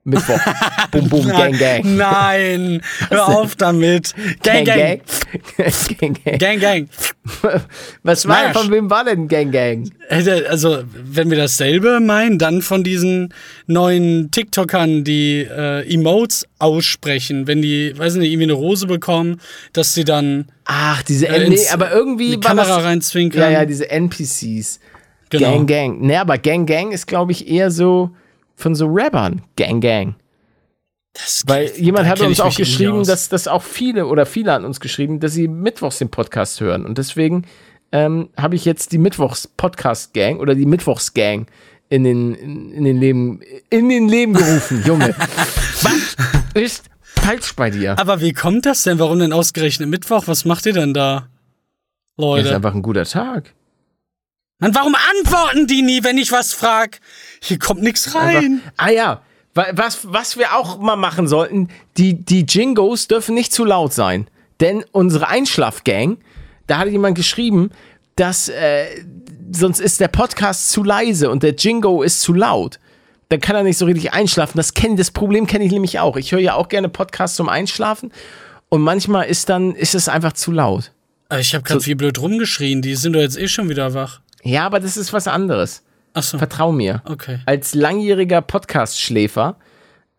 [0.06, 0.38] Mittwoch.
[0.92, 1.96] Bum, bum, Gang, Gang.
[1.96, 2.80] Nein,
[3.10, 4.14] hör auf damit.
[4.42, 5.00] Gang, gang.
[5.98, 6.38] gang, gang.
[6.38, 6.88] Gang, gang.
[8.04, 9.90] Was war denn, von wem war denn Gang, Gang?
[10.08, 13.34] Also, wenn wir dasselbe meinen, dann von diesen
[13.66, 19.40] neuen TikTokern, die äh, Emotes aussprechen, wenn die, weiß nicht, irgendwie eine Rose bekommen,
[19.72, 23.40] dass sie dann Ach, diese, Äh, nee, ins- aber irgendwie die Kamera reinzwinkern.
[23.42, 24.78] Ja, ja, diese NPCs.
[25.30, 25.50] Genau.
[25.56, 26.00] Gang, Gang.
[26.00, 28.10] Nee, aber Gang, Gang ist, glaube ich, eher so
[28.56, 29.42] von so Rappern.
[29.56, 30.16] Gang, Gang.
[31.12, 34.80] Das Weil jemand hat uns auch geschrieben, dass das auch viele oder viele an uns
[34.80, 36.84] geschrieben, dass sie mittwochs den Podcast hören.
[36.84, 37.46] Und deswegen
[37.92, 41.46] ähm, habe ich jetzt die Mittwochs-Podcast-Gang oder die Mittwochs-Gang
[41.88, 43.40] in den, in, in den Leben,
[43.70, 45.14] in den Leben gerufen, Junge.
[45.82, 46.16] Was
[46.54, 47.98] ist falsch bei dir?
[47.98, 48.98] Aber wie kommt das denn?
[48.98, 50.24] Warum denn ausgerechnet Mittwoch?
[50.26, 51.14] Was macht ihr denn da?
[51.20, 52.54] Das ist Leute.
[52.56, 53.54] einfach ein guter Tag.
[54.58, 57.00] Mann, warum antworten die nie, wenn ich was frag?
[57.46, 58.36] Hier kommt nichts rein.
[58.36, 59.22] Einfach, ah ja,
[59.54, 63.92] wa- was, was wir auch mal machen sollten, die, die Jingos dürfen nicht zu laut
[63.92, 64.28] sein.
[64.60, 66.18] Denn unsere Einschlafgang,
[66.66, 67.70] da hat jemand geschrieben,
[68.16, 68.86] dass äh,
[69.52, 72.78] sonst ist der Podcast zu leise und der Jingo ist zu laut.
[73.28, 74.56] Dann kann er nicht so richtig einschlafen.
[74.56, 76.16] Das, kenn, das Problem kenne ich nämlich auch.
[76.16, 78.12] Ich höre ja auch gerne Podcasts zum Einschlafen
[78.68, 80.92] und manchmal ist dann ist es einfach zu laut.
[81.28, 82.82] Äh, Ich habe gerade viel blöd rumgeschrien.
[82.82, 84.20] Die sind doch jetzt eh schon wieder wach.
[84.42, 85.82] Ja, aber das ist was anderes.
[86.16, 87.02] Achso, Vertrau mir.
[87.04, 87.38] okay.
[87.46, 89.56] Als langjähriger Podcast-Schläfer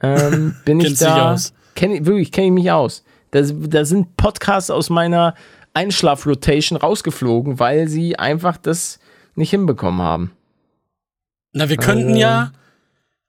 [0.02, 1.34] ähm, bin ich da.
[1.34, 1.54] aus.
[1.76, 3.04] Kenn, ich- wirklich, kenne ich mich aus.
[3.32, 5.34] Da, da sind Podcasts aus meiner
[5.74, 9.00] Einschlafrotation rausgeflogen, weil sie einfach das
[9.36, 10.32] nicht hinbekommen haben.
[11.54, 12.20] Na, wir könnten Äh.
[12.20, 12.52] ja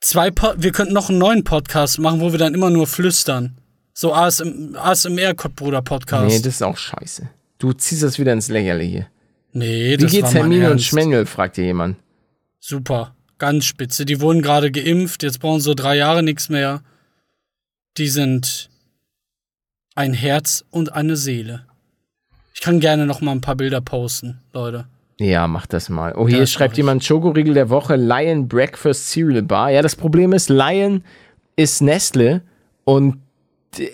[0.00, 3.58] zwei, po wir könnten noch einen neuen Podcast machen, wo wir dann immer nur flüstern.
[3.92, 6.26] So ASM ASMR-Bruder-Podcast.
[6.28, 7.28] Nee, das ist auch scheiße.
[7.58, 9.08] Du ziehst das wieder ins Lächerliche.
[9.52, 10.82] nee, Wie das geht's war mein Hermine und.
[10.82, 11.96] Schmengel, fragt dir jemand.
[12.70, 14.04] Super, ganz spitze.
[14.04, 16.82] Die wurden gerade geimpft, jetzt brauchen sie drei Jahre nichts mehr.
[17.96, 18.68] Die sind
[19.94, 21.64] ein Herz und eine Seele.
[22.52, 24.86] Ich kann gerne noch mal ein paar Bilder posten, Leute.
[25.18, 26.14] Ja, mach das mal.
[26.14, 29.70] Oh, hier Das schreibt jemand Schokoriegel der Woche, Lion Breakfast Cereal Bar.
[29.70, 31.02] Ja, das Problem ist, Lion
[31.56, 32.42] ist Nestle
[32.84, 33.16] und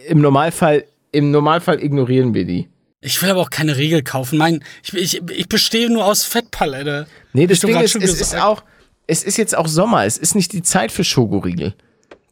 [0.08, 2.68] im Normalfall, im Normalfall ignorieren wir die.
[3.04, 4.38] Ich will aber auch keine Riegel kaufen.
[4.38, 7.06] Mein, ich, ich, ich bestehe nur aus Fettpalette.
[7.34, 8.62] Nee, das Ding ist, es ist auch,
[9.06, 10.06] es ist jetzt auch Sommer.
[10.06, 11.74] Es ist nicht die Zeit für Schokoriegel.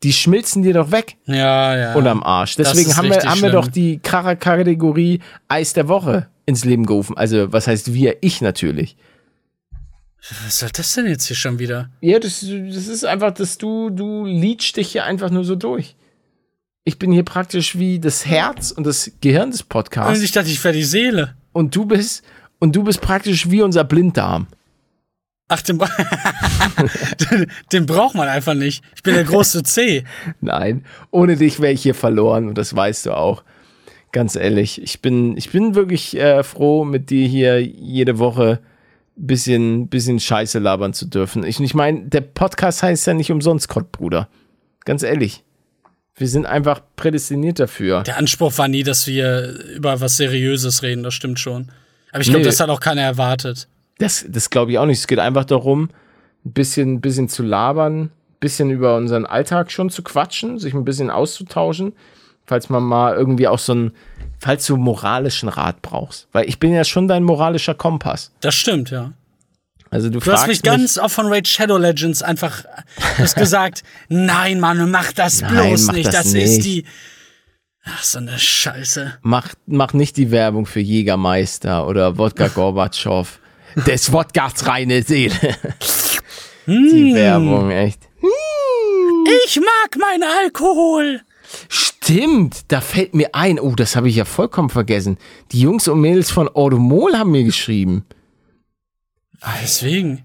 [0.03, 1.95] Die schmilzen dir doch weg Ja, ja.
[1.95, 2.57] unterm Arsch.
[2.57, 7.16] Das Deswegen haben wir, haben wir doch die Kracher-Kategorie Eis der Woche ins Leben gerufen.
[7.16, 8.16] Also, was heißt wir?
[8.23, 8.97] Ich natürlich.
[10.45, 11.91] Was soll das denn jetzt hier schon wieder?
[12.01, 15.97] Ja, das, das ist einfach, dass du, du leadst dich hier einfach nur so durch.
[16.85, 20.22] Ich bin hier praktisch wie das Herz und das Gehirn des Und Podcasts.
[20.22, 21.37] ich dachte, ich wäre die Seele.
[21.53, 22.24] Und du bist,
[22.59, 24.49] und du bist praktisch wie unser Blinddarm.
[25.49, 25.78] Ach, den,
[27.30, 28.83] den, den braucht man einfach nicht.
[28.97, 30.05] Ich bin der große C.
[30.41, 33.45] Nein, ohne dich wäre ich hier verloren und das weißt du auch.
[34.12, 38.61] Ganz ehrlich, ich bin, ich bin wirklich äh, froh, mit dir hier jede Woche
[39.16, 41.45] bisschen, bisschen Scheiße labern zu dürfen.
[41.45, 44.28] Ich, ich meine, der Podcast heißt ja nicht umsonst Kottbruder.
[44.85, 45.45] Ganz ehrlich.
[46.17, 48.03] Wir sind einfach prädestiniert dafür.
[48.03, 51.71] Der Anspruch war nie, dass wir über was Seriöses reden, das stimmt schon.
[52.11, 52.45] Aber ich glaube, Nee.
[52.47, 53.69] das hat auch keiner erwartet.
[53.99, 54.99] Das, das glaube ich auch nicht.
[54.99, 55.89] Es geht einfach darum,
[56.45, 58.11] ein bisschen, bisschen zu labern, ein
[58.41, 61.95] bisschen über unseren Alltag schon zu quatschen, sich ein bisschen auszutauschen,
[62.45, 63.93] falls man mal irgendwie auch so einen,
[64.39, 66.29] falls du moralischen Rat brauchst.
[66.33, 68.33] Weil ich bin ja schon dein moralischer Kompass.
[68.41, 69.13] Das stimmt, ja.
[69.93, 73.36] Also du, Du hast fragst mich ganz auch von Raid Shadow Legends einfach du hast
[73.36, 76.07] gesagt, nein, Mann, mach das Nein, bloß mach nicht.
[76.07, 76.45] das Das, nicht.
[76.45, 76.84] ist die.
[77.84, 79.18] Ach, so eine Scheiße.
[79.22, 83.38] mach, mach nicht die Werbung für Jägermeister oder Wodka Gorbatschow.
[83.86, 85.34] Des Wodkas reine Seele.
[86.66, 88.01] die Werbung, echt.
[89.47, 91.20] Ich mag meinen Alkohol.
[91.68, 93.59] Stimmt, da fällt mir ein.
[93.61, 95.18] Oh, das habe ich ja vollkommen vergessen.
[95.53, 98.05] Die Jungs und Mädels von Automol haben mir geschrieben.
[99.62, 100.24] Deswegen.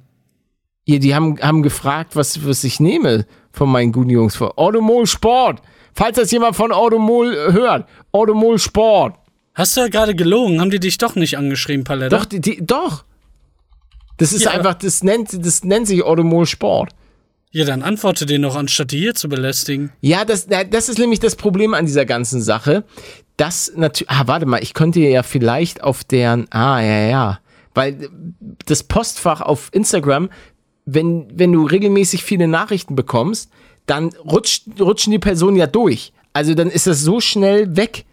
[0.85, 4.35] Ja, die haben, haben gefragt, was, was ich nehme von meinen guten Jungs.
[4.35, 5.61] Von Automol Sport.
[5.93, 7.89] Falls das jemand von Automol äh, hört.
[8.11, 9.15] Automol Sport.
[9.53, 10.61] Hast du ja gerade gelogen?
[10.61, 12.15] Haben die dich doch nicht angeschrieben, Palette?
[12.15, 13.03] Doch, die, die, doch.
[14.17, 16.91] Das ist Ja, einfach, das nennt, das nennt sich Automol Sport.
[17.51, 19.91] Ja, dann antworte den noch, anstatt die hier zu belästigen.
[20.01, 22.83] Ja, das, das ist nämlich das Problem an dieser ganzen Sache.
[23.37, 27.39] Das natürlich, ah, warte mal, ich könnte ja vielleicht auf deren, ah, ja, ja,
[27.77, 28.09] weil
[28.65, 30.29] das Postfach auf Instagram,
[30.85, 33.49] wenn, wenn du regelmäßig viele Nachrichten bekommst,
[33.85, 36.11] dann rutscht, rutschen die Personen ja durch.
[36.33, 38.05] Also dann ist das so schnell weg.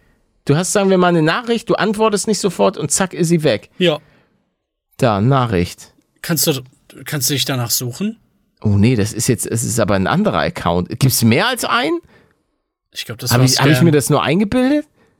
[0.45, 3.43] Du hast, sagen wir mal, eine Nachricht, du antwortest nicht sofort und zack ist sie
[3.43, 3.69] weg.
[3.77, 3.99] Ja.
[4.97, 5.93] Da, Nachricht.
[6.21, 6.61] Kannst du,
[7.03, 8.17] kannst du dich danach suchen?
[8.61, 10.89] Oh nee, das ist jetzt, es ist aber ein anderer Account.
[10.99, 11.99] Gibt's mehr als einen?
[12.91, 14.87] Ich glaube, das Habe ich, hab ich mir das nur eingebildet?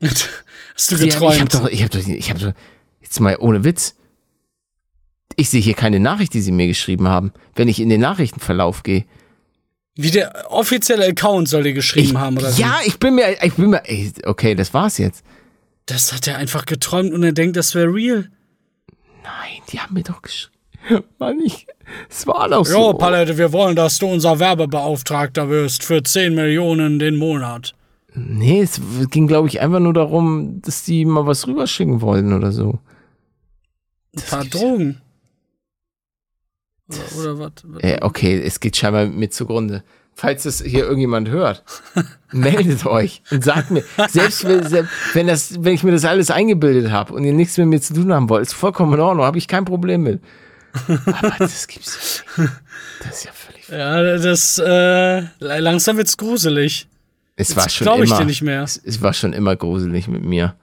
[0.74, 1.54] Hast du Ja, Ich hab geträumt?
[1.54, 2.52] doch, ich hab doch, ich hab doch,
[3.00, 3.95] jetzt mal ohne Witz.
[5.36, 8.82] Ich sehe hier keine Nachricht, die sie mir geschrieben haben, wenn ich in den Nachrichtenverlauf
[8.82, 9.04] gehe.
[9.94, 12.60] Wie der offizielle Account soll dir geschrieben Ich, haben, oder wie?
[12.60, 15.24] ja, ich bin mir, ich bin mir, ey, okay, das war's jetzt.
[15.86, 18.28] Das hat er einfach geträumt und er denkt, das wäre real.
[19.22, 20.52] Nein, die haben mir doch geschrieben.
[21.18, 21.66] Mann, ich,
[22.08, 22.92] es war doch Jo, so.
[22.94, 27.74] Palette, wir wollen, dass du unser Werbebeauftragter wirst für 10 Millionen den Monat.
[28.14, 28.80] Nee, es
[29.10, 32.78] ging, glaube ich, einfach nur darum, dass die mal was rüberschicken wollten oder so.
[34.16, 35.00] Ein paar Drogen.
[36.88, 37.82] Oder, oder was?
[37.82, 39.82] Äh, okay, es geht scheinbar mit zugrunde.
[40.14, 41.62] Falls das hier irgendjemand hört,
[42.32, 46.90] meldet euch und sagt mir, selbst wenn, wenn, das, wenn ich mir das alles eingebildet
[46.90, 49.36] habe und ihr nichts mit mir zu tun haben wollt, ist vollkommen in Ordnung, habe
[49.36, 50.22] ich kein Problem mit.
[50.88, 52.50] Aber das gibt's nicht.
[53.00, 53.68] Das ist ja völlig.
[53.68, 56.88] Ja, das, äh, langsam wird's gruselig.
[57.36, 58.20] Es war Jetzt schon glaub ich immer.
[58.20, 58.62] dir nicht mehr.
[58.62, 60.54] Es, es war schon immer gruselig mit mir.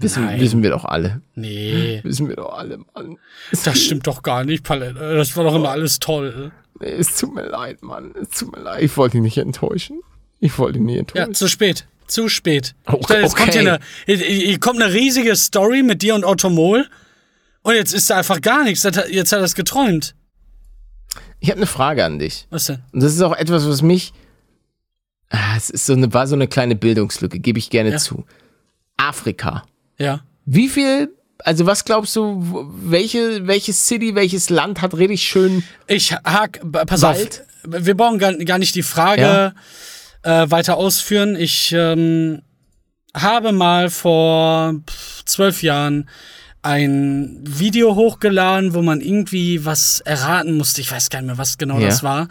[0.00, 0.40] Wissen, Nein.
[0.40, 1.22] wissen wir doch alle.
[1.34, 3.18] Nee, Wissen wir doch alle, Mann.
[3.64, 4.94] das stimmt doch gar nicht, Palette.
[5.16, 6.52] Das war doch immer alles toll.
[6.80, 8.14] Nee, es tut mir leid, Mann.
[8.20, 8.82] Es tut mir leid.
[8.82, 10.00] Ich wollte ihn nicht enttäuschen.
[10.38, 11.28] Ich wollte ihn nicht enttäuschen.
[11.30, 11.88] Ja, zu spät.
[12.06, 12.74] Zu spät.
[12.86, 16.24] Okay, Stell dir, Jetzt kommt hier, eine, hier, kommt eine riesige Story mit dir und
[16.24, 16.86] Otto Mohl.
[17.62, 18.84] Und jetzt ist da einfach gar nichts.
[18.84, 20.14] Jetzt hat er es geträumt.
[21.40, 22.46] Ich habe eine Frage an dich.
[22.50, 22.78] Was denn?
[22.92, 24.12] Und das ist auch etwas, was mich.
[25.30, 27.96] Ah, es ist so eine, war so eine kleine Bildungslücke, gebe ich gerne Ja.
[27.98, 28.24] zu.
[28.96, 29.64] Afrika.
[29.98, 30.20] Ja.
[30.44, 32.40] Wie viel, also was glaubst du,
[32.82, 35.62] welche, welches City, welches Land hat richtig schön.
[35.86, 37.44] Ich hak, pass Wald?
[37.64, 37.84] auf.
[37.84, 39.52] Wir brauchen gar, gar nicht die Frage
[40.22, 41.36] äh, weiter ausführen.
[41.36, 42.42] Ich ähm,
[43.14, 44.74] habe mal vor
[45.26, 46.08] zwölf Jahren
[46.62, 50.80] ein Video hochgeladen, wo man irgendwie was erraten musste.
[50.80, 51.86] Ich weiß gar nicht mehr, was genau Ja.
[51.88, 52.28] das war.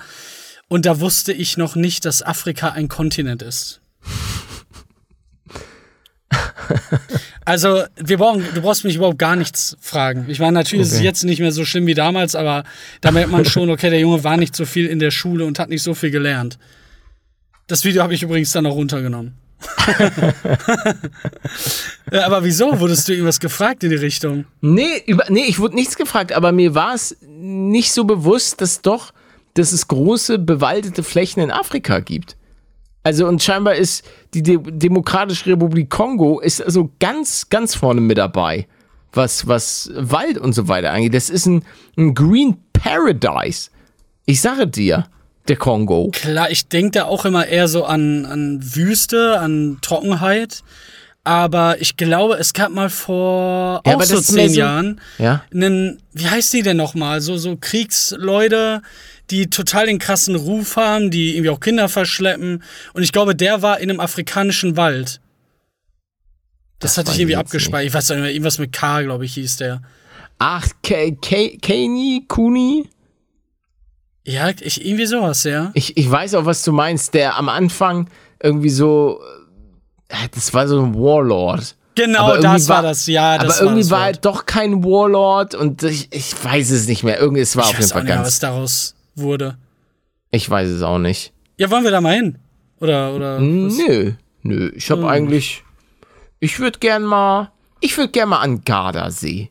[0.70, 3.82] Und da wusste ich noch nicht, dass Afrika ein Kontinent ist.
[7.48, 10.26] Also, wir brauchen, du brauchst mich überhaupt gar nichts fragen.
[10.28, 11.06] Ich meine, natürlich ist es Okay.
[11.06, 12.66] jetzt nicht mehr so schlimm wie damals, aber
[13.00, 15.58] da merkt man schon, okay, der Junge war nicht so viel in der Schule und
[15.58, 16.60] hat nicht so viel gelernt.
[17.68, 19.36] Das Video habe ich übrigens dann auch runtergenommen.
[22.12, 22.82] Ja, aber wieso?
[22.82, 24.44] Wurdest du irgendwas gefragt in die Richtung?
[24.60, 28.82] Nee, über, nee, ich wurde nichts gefragt, aber mir war es nicht so bewusst, dass
[28.82, 29.14] doch,
[29.54, 32.36] dass es große bewaldete Flächen in Afrika gibt.
[33.08, 34.04] Also und scheinbar ist
[34.34, 38.68] die De Demokratische Republik Kongo ist also ganz, ganz vorne mit dabei,
[39.14, 41.14] was, was Wald und so weiter angeht.
[41.14, 41.64] Das ist ein,
[41.98, 43.70] ein Green Paradise.
[44.26, 45.06] Ich sage dir,
[45.48, 46.10] der Kongo.
[46.12, 50.64] Klar, ich denke da auch immer eher so an, an Wüste, an Trockenheit.
[51.24, 55.46] Aber ich glaube, es gab mal vor Ja, auch so zehn Jahren Ja?
[55.54, 57.22] einen, wie heißt die denn nochmal?
[57.22, 58.82] So, so Kriegsleute,
[59.30, 62.64] die total den krassen Ruf haben, die irgendwie auch Kinder verschleppen.
[62.94, 65.22] Und ich glaube, der war in einem afrikanischen Wald.
[66.80, 67.88] Das, Das hatte ich irgendwie abgespeichert.
[67.88, 69.82] Ich weiß nicht mehr, irgendwas mit K, glaube ich, hieß der.
[70.40, 72.88] Ach, Keni, Kuni?
[74.24, 75.72] Ja, ich, irgendwie sowas, ja.
[75.74, 78.10] Ich, ich weiß auch, was du meinst, der am Anfang
[78.44, 79.20] irgendwie so.
[80.10, 81.76] äh, Das war so ein Warlord.
[81.96, 84.06] Genau, das war das, ja, das aber irgendwie war Wort.
[84.06, 87.20] halt doch kein Warlord und ich, ich weiß es nicht mehr.
[87.20, 88.28] Irgendwie, es war Ich auf jeden Fall nicht mehr, ganz.
[88.28, 89.58] was daraus wurde.
[90.32, 91.34] Ich weiß es auch nicht.
[91.58, 92.38] Ja, wollen wir da mal hin?
[92.80, 93.36] Oder, oder?
[93.38, 93.78] was?
[93.78, 94.14] Nö,
[94.44, 94.72] nö.
[94.76, 94.98] Ich Hm.
[94.98, 95.64] habe eigentlich.
[96.40, 97.52] Ich würde gern mal.
[97.80, 99.50] Ich würde gern mal an Gardasee.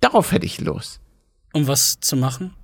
[0.00, 1.00] Darauf hätte ich Lust.
[1.52, 2.54] Um was zu machen?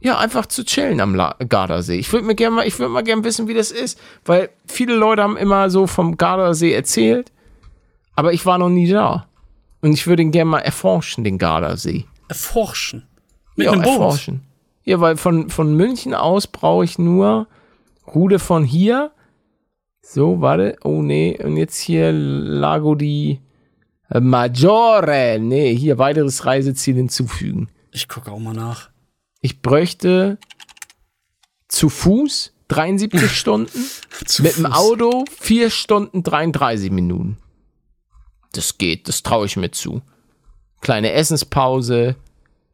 [0.00, 1.96] Ja, einfach zu chillen am La Gardasee.
[1.98, 4.94] Ich würde mir gerne mal, ich würde mal gern wissen, wie das ist, weil viele
[4.96, 7.30] Leute haben immer so vom Gardasee erzählt,
[8.16, 9.28] aber ich war noch nie da.
[9.80, 12.04] Und ich würde ihn gerne mal erforschen, den Gardasee.
[12.28, 13.06] Erforschen.
[13.54, 13.92] Mit ja, einem Boot.
[13.92, 14.42] erforschen.
[14.84, 17.46] Ja, weil von, von München aus brauche ich nur
[18.14, 19.12] Rude von hier.
[20.00, 20.76] So, warte.
[20.82, 21.38] Oh, nee.
[21.42, 23.40] Und jetzt hier Lago di
[24.10, 25.38] äh, Maggiore.
[25.40, 27.68] Nee, hier weiteres Reiseziel hinzufügen.
[27.92, 28.90] Ich gucke auch mal nach.
[29.40, 30.38] Ich bräuchte
[31.68, 33.90] zu Fuß 73 Stunden,
[34.38, 34.72] mit dem Fuß.
[34.72, 37.38] Auto 4 Stunden 33 Minuten.
[38.52, 40.02] Das geht, das traue ich mir zu.
[40.80, 42.16] Kleine Essenspause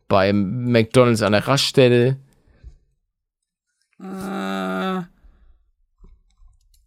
[0.09, 2.17] beim McDonalds an der Raststätte.
[4.01, 5.03] Äh,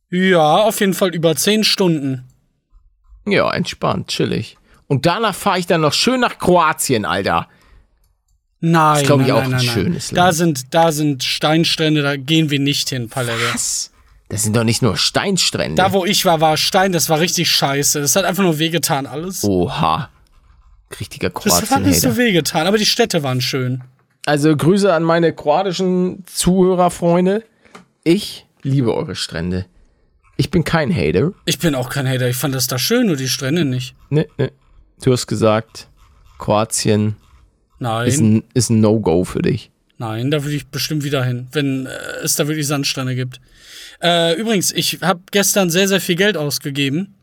[0.09, 2.27] ja, auf jeden Fall über 10 Stunden.
[3.25, 4.57] Ja, entspannt, chillig.
[4.87, 7.47] Und danach fahre ich dann noch schön nach Kroatien, Alter.
[8.59, 10.35] Nein, ist, glaub ich, nein, auch nein, ein nein, schönes Da Land.
[10.37, 13.39] sind, da sind Steinstrände, da gehen wir nicht hin, Palette.
[13.53, 13.91] Was?
[14.29, 15.75] Das sind doch nicht nur Steinstrände.
[15.75, 17.99] Da, wo ich war, war Stein, das war richtig scheiße.
[18.01, 19.43] Das hat einfach nur wehgetan, alles.
[19.43, 20.09] Oha.
[20.99, 23.83] Richtiger das hat nicht so wehgetan, aber die Städte waren schön.
[24.25, 27.43] Also Grüße an meine kroatischen Zuhörerfreunde.
[28.03, 29.65] Ich liebe eure Strände.
[30.37, 31.33] Ich bin kein Hater.
[31.45, 33.95] Ich bin auch kein Hater, ich fand das da schön, nur die Strände nicht.
[34.09, 34.51] Ne, ne.
[35.03, 35.87] Du hast gesagt,
[36.39, 37.15] Kroatien
[37.79, 39.71] Nein, ist ein, ist ein No-Go für dich.
[39.97, 41.89] nein, da würde ich bestimmt wieder hin, wenn äh,
[42.23, 43.39] es da wirklich Sandstrände gibt.
[44.01, 47.15] Äh, übrigens, ich habe gestern sehr, sehr viel Geld ausgegeben.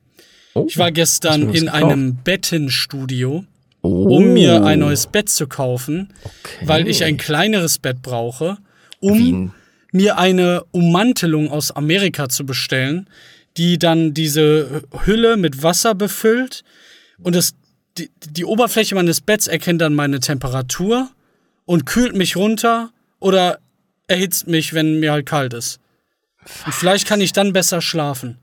[0.54, 1.74] Oh, Ich war gestern in gekauft?
[1.74, 3.44] einem Bettenstudio,
[3.82, 6.66] oh, um mir ein neues Bett zu kaufen, okay.
[6.66, 8.58] weil ich ein kleineres Bett brauche,
[9.00, 9.54] um Wie ein-
[9.92, 13.08] mir eine Ummantelung aus Amerika zu bestellen,
[13.56, 16.62] die dann diese Hülle mit Wasser befüllt
[17.22, 17.54] und das,
[17.96, 21.08] die, die Oberfläche meines Betts erkennt dann meine Temperatur
[21.64, 23.58] und kühlt mich runter oder
[24.06, 25.80] erhitzt mich, wenn mir halt kalt ist.
[26.66, 28.38] Und vielleicht kann ich dann besser schlafen.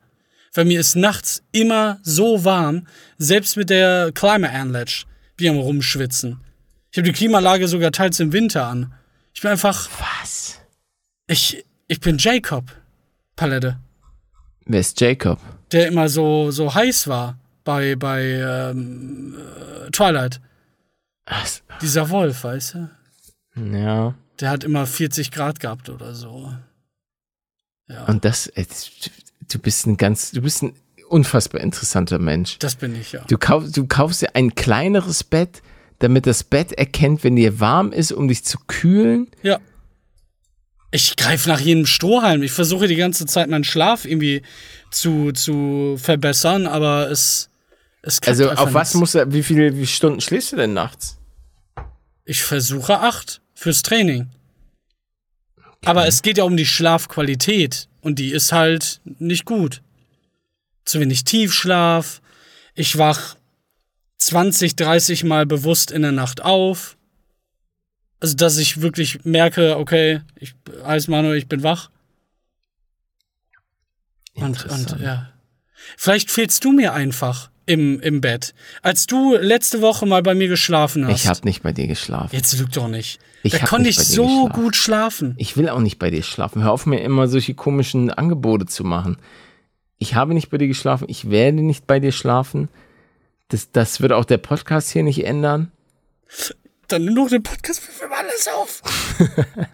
[0.54, 5.06] Weil mir ist nachts immer so warm, selbst mit der Klimaanlage,
[5.38, 6.40] wie am Rumschwitzen.
[6.92, 8.94] Ich habe die Klimaanlage sogar teils im Winter an.
[9.34, 9.90] Ich bin einfach
[10.22, 10.60] Was?
[11.28, 12.72] ich, ich bin Jacob,
[13.36, 13.78] Palette,
[14.66, 15.40] Wer ist Jacob?
[15.72, 19.36] der immer so, so heiß war bei, bei ähm,
[19.88, 20.40] äh, Twilight.
[21.26, 21.64] Was?
[21.82, 22.90] Dieser Wolf, weißt du?
[23.74, 24.14] Ja.
[24.40, 26.54] Der hat immer 40 Grad gehabt oder so.
[27.88, 28.66] Ja, Und das, äh,
[29.52, 30.76] du bist ein ganz, du bist ein
[31.16, 32.58] unfassbar interessanter Mensch.
[32.60, 33.22] das bin ich ja.
[33.28, 35.62] Du, kauf, du kaufst dir ein kleineres Bett,
[36.00, 39.28] damit das Bett erkennt, wenn dir warm ist, um dich zu kühlen.
[39.42, 39.60] Ja,
[40.92, 42.44] Ich greife nach jedem Strohhalm.
[42.44, 44.42] Ich versuche die ganze Zeit meinen Schlaf irgendwie
[44.92, 47.50] zu, zu verbessern, aber es,
[48.02, 49.00] es Also auf was nicht.
[49.00, 51.18] muss er, wie viele wie Stunden schläfst du denn nachts?
[52.26, 54.28] Ich versuche acht fürs Training.
[55.86, 59.82] Aber es geht ja um die Schlafqualität und die ist halt nicht gut.
[60.86, 62.22] Zu wenig Tiefschlaf.
[62.74, 63.36] Ich wach
[64.18, 66.98] 20, 30 Mal bewusst in der Nacht auf.
[68.20, 70.56] Also, dass ich wirklich merke, okay, ich
[70.86, 71.90] heißt Manuel, ich bin wach.
[74.34, 75.02] Und, und Interessant.
[75.02, 75.30] ja.
[75.98, 78.54] Vielleicht fehlst du mir einfach im, im Bett.
[78.82, 81.16] Als du letzte Woche mal bei mir geschlafen hast.
[81.24, 82.36] Ich habe nicht bei dir geschlafen.
[82.36, 83.20] Jetzt lüg doch nicht.
[83.44, 84.54] Ich da konnte nicht ich so geschlafen.
[84.54, 85.36] gut schlafen.
[85.38, 86.64] Ich will auch nicht bei dir schlafen.
[86.64, 89.18] Hör auf, mir immer solche komischen Angebote zu machen.
[89.98, 91.06] Ich habe nicht bei dir geschlafen.
[91.08, 92.70] Ich werde nicht bei dir schlafen.
[93.48, 95.72] Das, das wird auch der Podcast hier nicht ändern.
[96.88, 98.82] Dann nimm doch den Podcast für alles auf.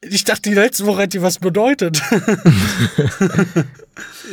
[0.00, 1.98] ich dachte, die letzte Woche hätte dir was bedeutet.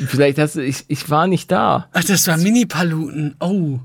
[0.07, 1.89] Vielleicht hast du, ich, ich war nicht da.
[1.93, 3.35] Ach, das war Mini-Paluten.
[3.39, 3.79] Oh.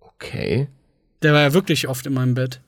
[0.00, 0.68] Okay.
[1.22, 2.60] Der war ja wirklich oft in meinem Bett.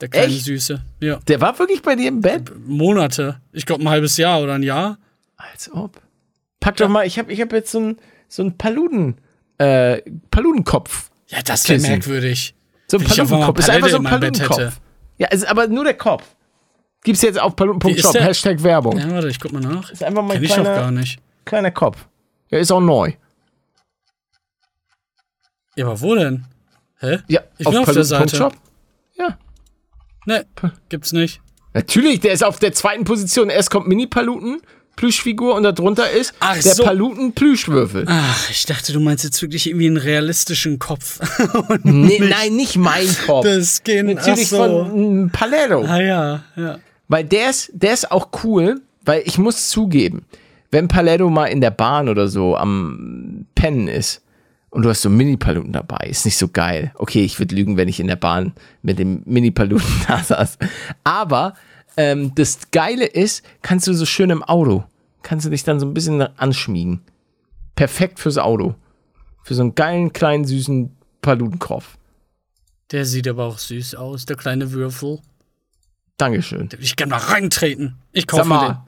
[0.00, 0.44] Der kleine Echt?
[0.44, 0.82] Süße.
[1.00, 1.20] Ja.
[1.28, 2.52] Der war wirklich bei dir im Bett?
[2.66, 3.40] Monate.
[3.52, 4.98] Ich glaube, ein halbes Jahr oder ein Jahr.
[5.52, 6.00] Als ob.
[6.60, 9.20] Pack doch mal, ich habe ich hab jetzt so einen so einen Paluden,
[9.58, 11.10] äh, Paludenkopf.
[11.28, 12.54] Ja, das wäre merkwürdig.
[12.88, 13.58] So ein auf Paludenkopf.
[13.58, 14.10] Ist einfach so in ein.
[14.20, 14.80] Paludenkopf.
[15.18, 16.24] Ja, ist aber nur der Kopf.
[17.02, 18.24] Gibt's jetzt auf paluden.shop, der?
[18.24, 18.98] Hashtag Werbung.
[18.98, 19.90] Ja, warte, ich guck mal nach.
[19.90, 21.20] Ist einfach mal Kenn ein ich kleiner, gar nicht.
[21.44, 22.06] kleiner Kopf.
[22.50, 23.12] Ja, ist auch neu.
[25.76, 26.46] Ja, aber wo denn?
[27.00, 27.18] Hä?
[27.28, 28.36] Ja, Ich bin auf der Seite.
[28.36, 28.62] paluden.shop.
[29.16, 29.38] Ja.
[30.26, 30.46] Ne,
[30.88, 31.40] gibt's nicht.
[31.74, 33.50] Natürlich, der ist auf der zweiten Position.
[33.50, 34.62] Erst kommt Mini-Paluten,
[34.96, 36.84] Plüschfigur und darunter ist Ach der so.
[36.84, 38.04] Paluten-Plüschwürfel.
[38.06, 41.20] Ach, ich dachte, du meinst jetzt wirklich irgendwie einen realistischen Kopf.
[41.82, 43.44] Nee, nein, nicht mein Kopf.
[43.44, 44.56] das gehen Natürlich so.
[44.56, 45.84] von mm, Paletto.
[45.84, 46.78] Ah ja, ja.
[47.08, 50.24] Weil der ist, der ist auch cool, weil ich muss zugeben,
[50.70, 54.22] wenn Paletto mal in der Bahn oder so am Pennen ist
[54.70, 56.92] und du hast so Mini-Paluten dabei, ist nicht so geil.
[56.96, 60.58] Okay, ich würde lügen, wenn ich in der Bahn mit dem Mini-Paluten da saß.
[61.04, 61.54] Aber
[61.96, 64.84] ähm, das Geile ist, kannst du so schön im Auto,
[65.22, 67.02] kannst du dich dann so ein bisschen anschmiegen.
[67.74, 68.74] Perfekt fürs Auto.
[69.42, 71.98] Für so einen geilen, kleinen, süßen Palutenkopf.
[72.92, 75.20] Der sieht aber auch süß aus, der kleine Würfel.
[76.16, 76.68] Dankeschön.
[76.78, 77.96] Ich kann mal reintreten.
[78.12, 78.66] Ich kaufe mir den.
[78.68, 78.86] mal.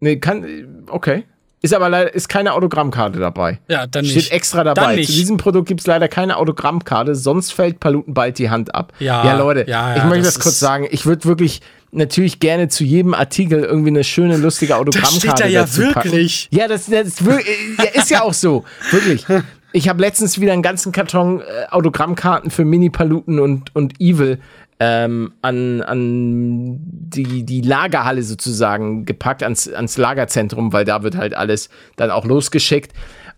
[0.00, 1.24] Nee, kann, okay.
[1.60, 3.58] Ist aber leider, ist keine Autogrammkarte dabei.
[3.68, 4.32] Ja, dann Steht nicht.
[4.32, 4.94] extra dabei.
[5.02, 8.92] Zu diesem Produkt gibt es leider keine Autogrammkarte, sonst fällt Paluten bald die Hand ab.
[9.00, 10.86] Ja, ja Leute, ja, ja, ich möchte das das, kurz sagen.
[10.90, 15.46] Ich würde wirklich natürlich gerne zu jedem Artikel irgendwie eine schöne, lustige Autogrammkarte steht da
[15.46, 16.12] ja dazu packen.
[16.12, 16.48] wirklich.
[16.52, 17.40] Ja, das, das ist, wir-
[17.78, 18.64] ja, ist ja auch so.
[18.92, 19.24] Wirklich.
[19.72, 24.38] Ich habe letztens wieder einen ganzen Karton äh, Autogrammkarten für Mini-Paluten und, und Evil
[24.80, 31.34] ähm, an, an die, die Lagerhalle sozusagen gepackt, ans, ans Lagerzentrum, weil da wird halt
[31.34, 32.92] alles dann auch losgeschickt.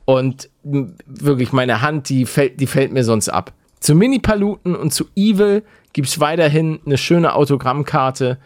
[0.05, 3.53] Und wirklich, meine Hand, die fällt, die fällt mir sonst ab.
[3.79, 5.63] Zu Mini-Paluten und zu Evil
[5.93, 8.39] gibt es weiterhin eine schöne Autogrammkarte.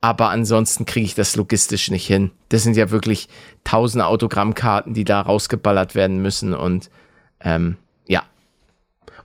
[0.00, 2.30] Aber ansonsten kriege ich das logistisch nicht hin.
[2.50, 3.28] Das sind ja wirklich
[3.64, 6.54] tausende Autogrammkarten, die da rausgeballert werden müssen.
[6.54, 6.90] Und
[7.40, 7.76] ähm.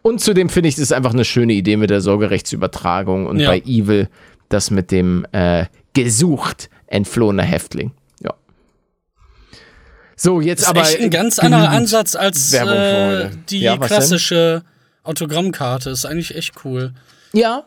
[0.04, 3.50] Und zudem finde ich, das ist einfach eine schöne Idee mit der Sorgerechtsübertragung und Ja.
[3.50, 4.10] bei Evil
[4.50, 7.92] das mit dem äh, gesucht entflohener Häftling.
[8.24, 8.34] Ja.
[10.16, 10.82] So, jetzt Das ist aber.
[10.82, 13.88] echt ein ganz anderer Ansatz als äh, die Ja, was denn?
[13.98, 14.64] klassische
[15.04, 15.90] Autogrammkarte.
[15.90, 16.94] Ist eigentlich echt cool.
[17.34, 17.66] Ja.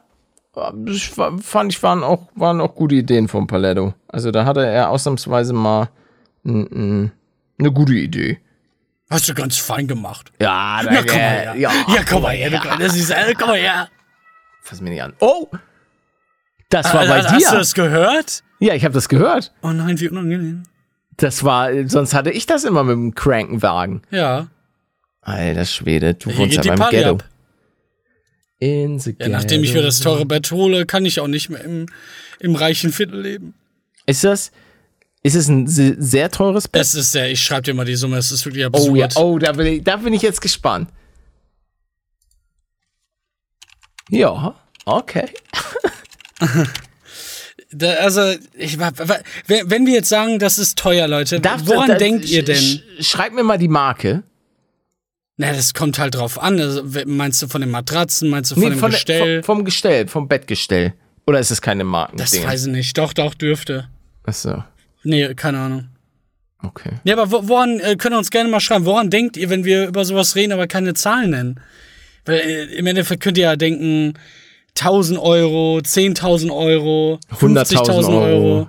[0.54, 3.94] Das war- fand ich, waren auch, waren auch gute Ideen vom Paletto.
[4.06, 5.88] Also da hatte er ausnahmsweise mal
[6.44, 7.10] eine
[7.72, 8.38] gute Idee.
[9.14, 10.32] Hast du ganz fein gemacht.
[10.40, 11.54] Ja, Ja, komm mal her.
[11.56, 11.70] Ja,
[12.08, 13.14] komm mal her, du kleine Süße.
[13.14, 13.88] Äh, Komm mal her.
[14.62, 15.12] Fass mir nicht an.
[15.20, 15.46] Oh!
[16.68, 17.50] Das war Äh, bei Hast du dir.
[17.58, 18.42] das gehört?
[18.58, 19.52] Ja, ich habe das gehört.
[19.62, 20.64] Oh nein, wie unangenehm.
[21.16, 24.02] Das war, sonst hatte ich das immer mit dem Krankenwagen.
[24.10, 24.48] Ja.
[25.20, 27.10] Alter Schwede, du Hier wohnst ja beim Party Ghetto.
[27.12, 27.24] ab.
[28.58, 31.62] In the Ja, nachdem ich mir das teure Bett hole, kann ich auch nicht mehr
[31.62, 31.86] im,
[32.40, 33.54] im reichen Viertel leben.
[34.06, 34.50] Ist das,
[35.24, 36.82] ist es ein se- sehr teures Bett?
[36.82, 38.90] Es ist sehr, ich schreibe dir mal die Summe, es ist wirklich absurd.
[38.90, 40.88] Oh ja, oh, da bin ich, da bin ich jetzt gespannt.
[44.10, 44.54] Ja,
[44.84, 45.28] okay.
[47.76, 48.20] Da, also,
[48.56, 52.54] ich, wenn wir jetzt sagen, das ist teuer, Leute, Darf- woran da- denkt ihr denn?
[52.56, 54.22] sch- Schreib mir mal die Marke.
[55.38, 56.60] Na, das kommt halt drauf an.
[56.60, 59.42] Also, meinst du von den Matratzen, meinst du von dem von Gestell?
[59.42, 60.94] vom, vom Gestell, vom Bettgestell.
[61.26, 62.16] Oder ist es keine Marken?
[62.16, 62.96] das weiß ich nicht.
[62.96, 63.88] Doch, doch, dürfte.
[64.22, 64.62] Achso,
[65.04, 65.88] Nee, keine Ahnung.
[66.62, 66.92] okay.
[67.04, 69.64] Ja, aber wo, woran, äh, könnt ihr uns gerne mal schreiben, woran denkt ihr, wenn
[69.64, 71.60] wir über sowas reden, aber keine Zahlen nennen?
[72.24, 74.14] Weil äh, im Endeffekt könnt ihr ja denken,
[74.76, 78.24] 1000 Euro, 10.000 Euro, 100.000 50.000 Euro.
[78.24, 78.66] Euro.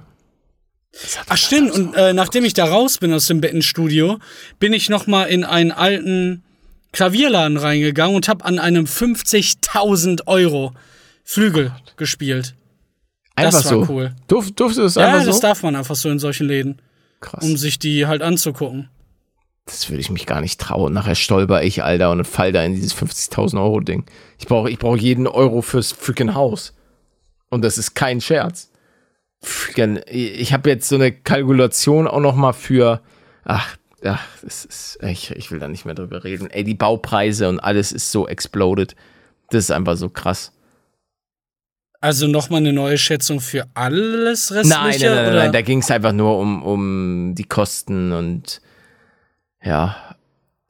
[1.27, 4.19] Ach stimmt, und äh, nachdem ich da raus bin aus dem Bettenstudio,
[4.59, 6.43] bin ich noch mal in einen alten
[6.93, 10.73] Klavierladen reingegangen und habe an einem 50.000 Euro
[11.25, 12.55] Flügel gespielt.
[13.36, 13.93] Einfach Das war so.
[13.93, 14.15] cool.
[14.27, 15.41] Durf, durfte es Ja, einfach das so?
[15.41, 16.81] darf man einfach so in solchen Läden,
[17.19, 17.43] Krass.
[17.43, 18.89] um sich die halt anzugucken.
[19.65, 20.93] Das würde ich mich gar nicht trauen.
[20.93, 24.05] Nachher stolper ich, Alter, und fall da in dieses 50.000 Euro Ding.
[24.38, 26.73] Ich brauche ich brauch jeden Euro fürs freaking Haus.
[27.49, 28.69] Und das ist kein Scherz.
[30.11, 33.01] Ich habe jetzt so eine Kalkulation auch noch mal für,
[33.43, 36.49] ach, ach, das ist, ich, ich will da nicht mehr drüber reden.
[36.49, 38.95] Ey, die Baupreise und alles ist so exploded.
[39.49, 40.51] Das ist einfach so krass.
[42.06, 44.80] Also noch mal eine neue Schätzung für alles restliche?
[44.80, 45.36] Nein, nein, nein, oder?
[45.38, 48.62] nein, da ging es einfach nur um, um die Kosten und
[49.64, 49.95] ja.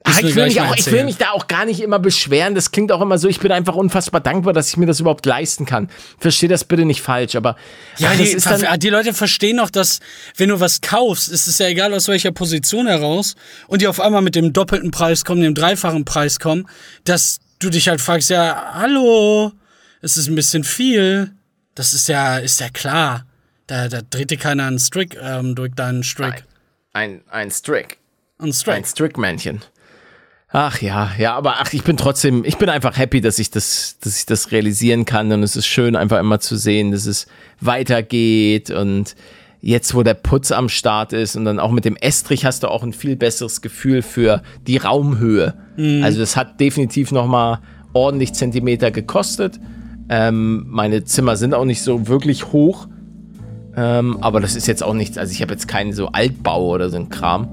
[0.02, 2.54] Ach, ich, will mich auch, ich will mich da auch gar nicht immer beschweren.
[2.54, 5.26] Das klingt auch immer so, ich bin einfach unfassbar dankbar, dass ich mir das überhaupt
[5.26, 5.90] leisten kann.
[6.18, 7.56] Verstehe das bitte nicht falsch, aber
[7.98, 10.00] Ja, ach, die, dann, die Leute verstehen doch, dass
[10.38, 13.34] wenn du was kaufst, ist es ja egal aus welcher Position heraus
[13.66, 16.66] und die auf einmal mit dem doppelten Preis kommen, dem dreifachen Preis kommen,
[17.04, 19.52] dass du dich halt fragst, ja, hallo,
[20.00, 21.32] es ist ein bisschen viel.
[21.74, 23.26] Das ist ja, ist ja klar.
[23.66, 26.44] Da, da dreht dir keiner einen Strick ähm, durch deinen Strick.
[26.92, 27.98] ein, ein Strick.
[28.38, 28.86] Ein Ein Strick.
[28.86, 29.62] Strickmännchen.
[30.48, 33.98] Ach ja, ja, aber ach, ich bin trotzdem, ich bin einfach happy, dass ich das,
[34.00, 37.26] dass ich das realisieren kann und es ist schön, einfach immer zu sehen, dass es
[37.60, 39.16] weitergeht und
[39.60, 42.68] jetzt, wo der Putz am Start ist und dann auch mit dem Estrich hast du
[42.68, 45.54] auch ein viel besseres Gefühl für die Raumhöhe.
[46.02, 47.58] Also das hat definitiv nochmal
[47.92, 49.58] ordentlich Zentimeter gekostet.
[50.08, 52.88] Ähm, meine Zimmer sind auch nicht so wirklich hoch.
[53.76, 56.88] Ähm, aber das ist jetzt auch nichts, also ich habe jetzt keinen so Altbau oder
[56.88, 57.48] so ein Kram,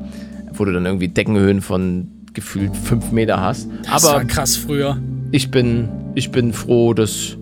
[0.54, 3.68] wo du dann irgendwie Deckenhöhen von gefühlt fünf Meter hast.
[3.84, 4.98] Das aber war krass früher.
[5.32, 7.36] ich bin, ich bin froh, dass,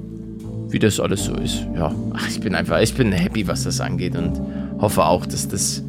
[0.69, 1.65] wie das alles so ist.
[1.75, 4.41] Ja, Ach, ich bin einfach, ich bin happy, was das angeht und
[4.79, 5.83] hoffe auch, dass das,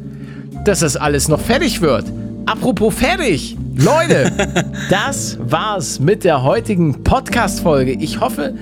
[0.63, 2.05] dass das alles noch fertig wird.
[2.45, 4.31] Apropos fertig, Leute,
[4.91, 7.93] das war's mit der heutigen Podcast-Folge.
[7.93, 8.53] Ich hoffe,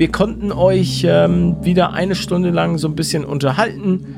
[0.00, 4.16] wir konnten euch ähm, wieder eine Stunde lang so ein bisschen unterhalten,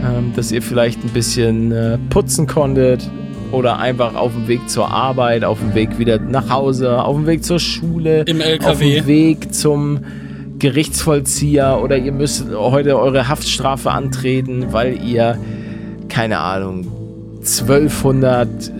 [0.00, 3.10] ähm, dass ihr vielleicht ein bisschen äh, putzen konntet
[3.50, 7.26] oder einfach auf dem Weg zur Arbeit, auf dem Weg wieder nach Hause, auf dem
[7.26, 8.94] Weg zur Schule, Im auf LKW.
[8.94, 10.04] dem Weg zum
[10.60, 15.36] Gerichtsvollzieher oder ihr müsst heute eure Haftstrafe antreten, weil ihr,
[16.08, 16.86] keine Ahnung,
[17.40, 18.70] 1200 äh,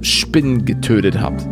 [0.00, 1.46] Spinnen getötet habt.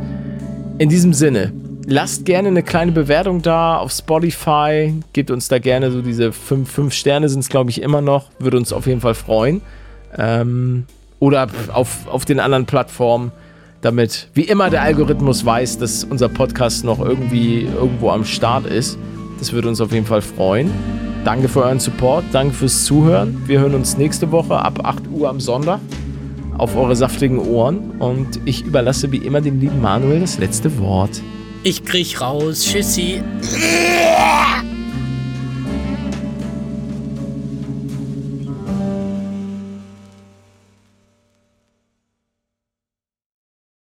[0.79, 1.53] In diesem Sinne,
[1.91, 4.95] lasst gerne eine kleine Bewertung da auf Spotify.
[5.13, 8.27] Gebt uns da gerne so diese 5, 5 Sterne sind es, glaube ich, immer noch.
[8.39, 9.61] Würde uns auf jeden Fall freuen.
[10.17, 10.85] Ähm,
[11.19, 13.33] oder auf, auf den anderen Plattformen,
[13.83, 18.97] damit wie immer der Algorithmus weiß, dass unser Podcast noch irgendwie irgendwo am Start ist.
[19.39, 20.71] Das würde uns auf jeden Fall freuen.
[21.25, 23.43] Danke für euren Support, danke fürs Zuhören.
[23.47, 25.81] Wir hören uns nächste Woche ab 8 Uhr am Sonntag
[26.57, 31.21] auf eure saftigen Ohren und ich überlasse wie immer dem lieben Manuel das letzte Wort.
[31.63, 32.65] Ich krieg raus.
[32.65, 33.23] Tschüssi.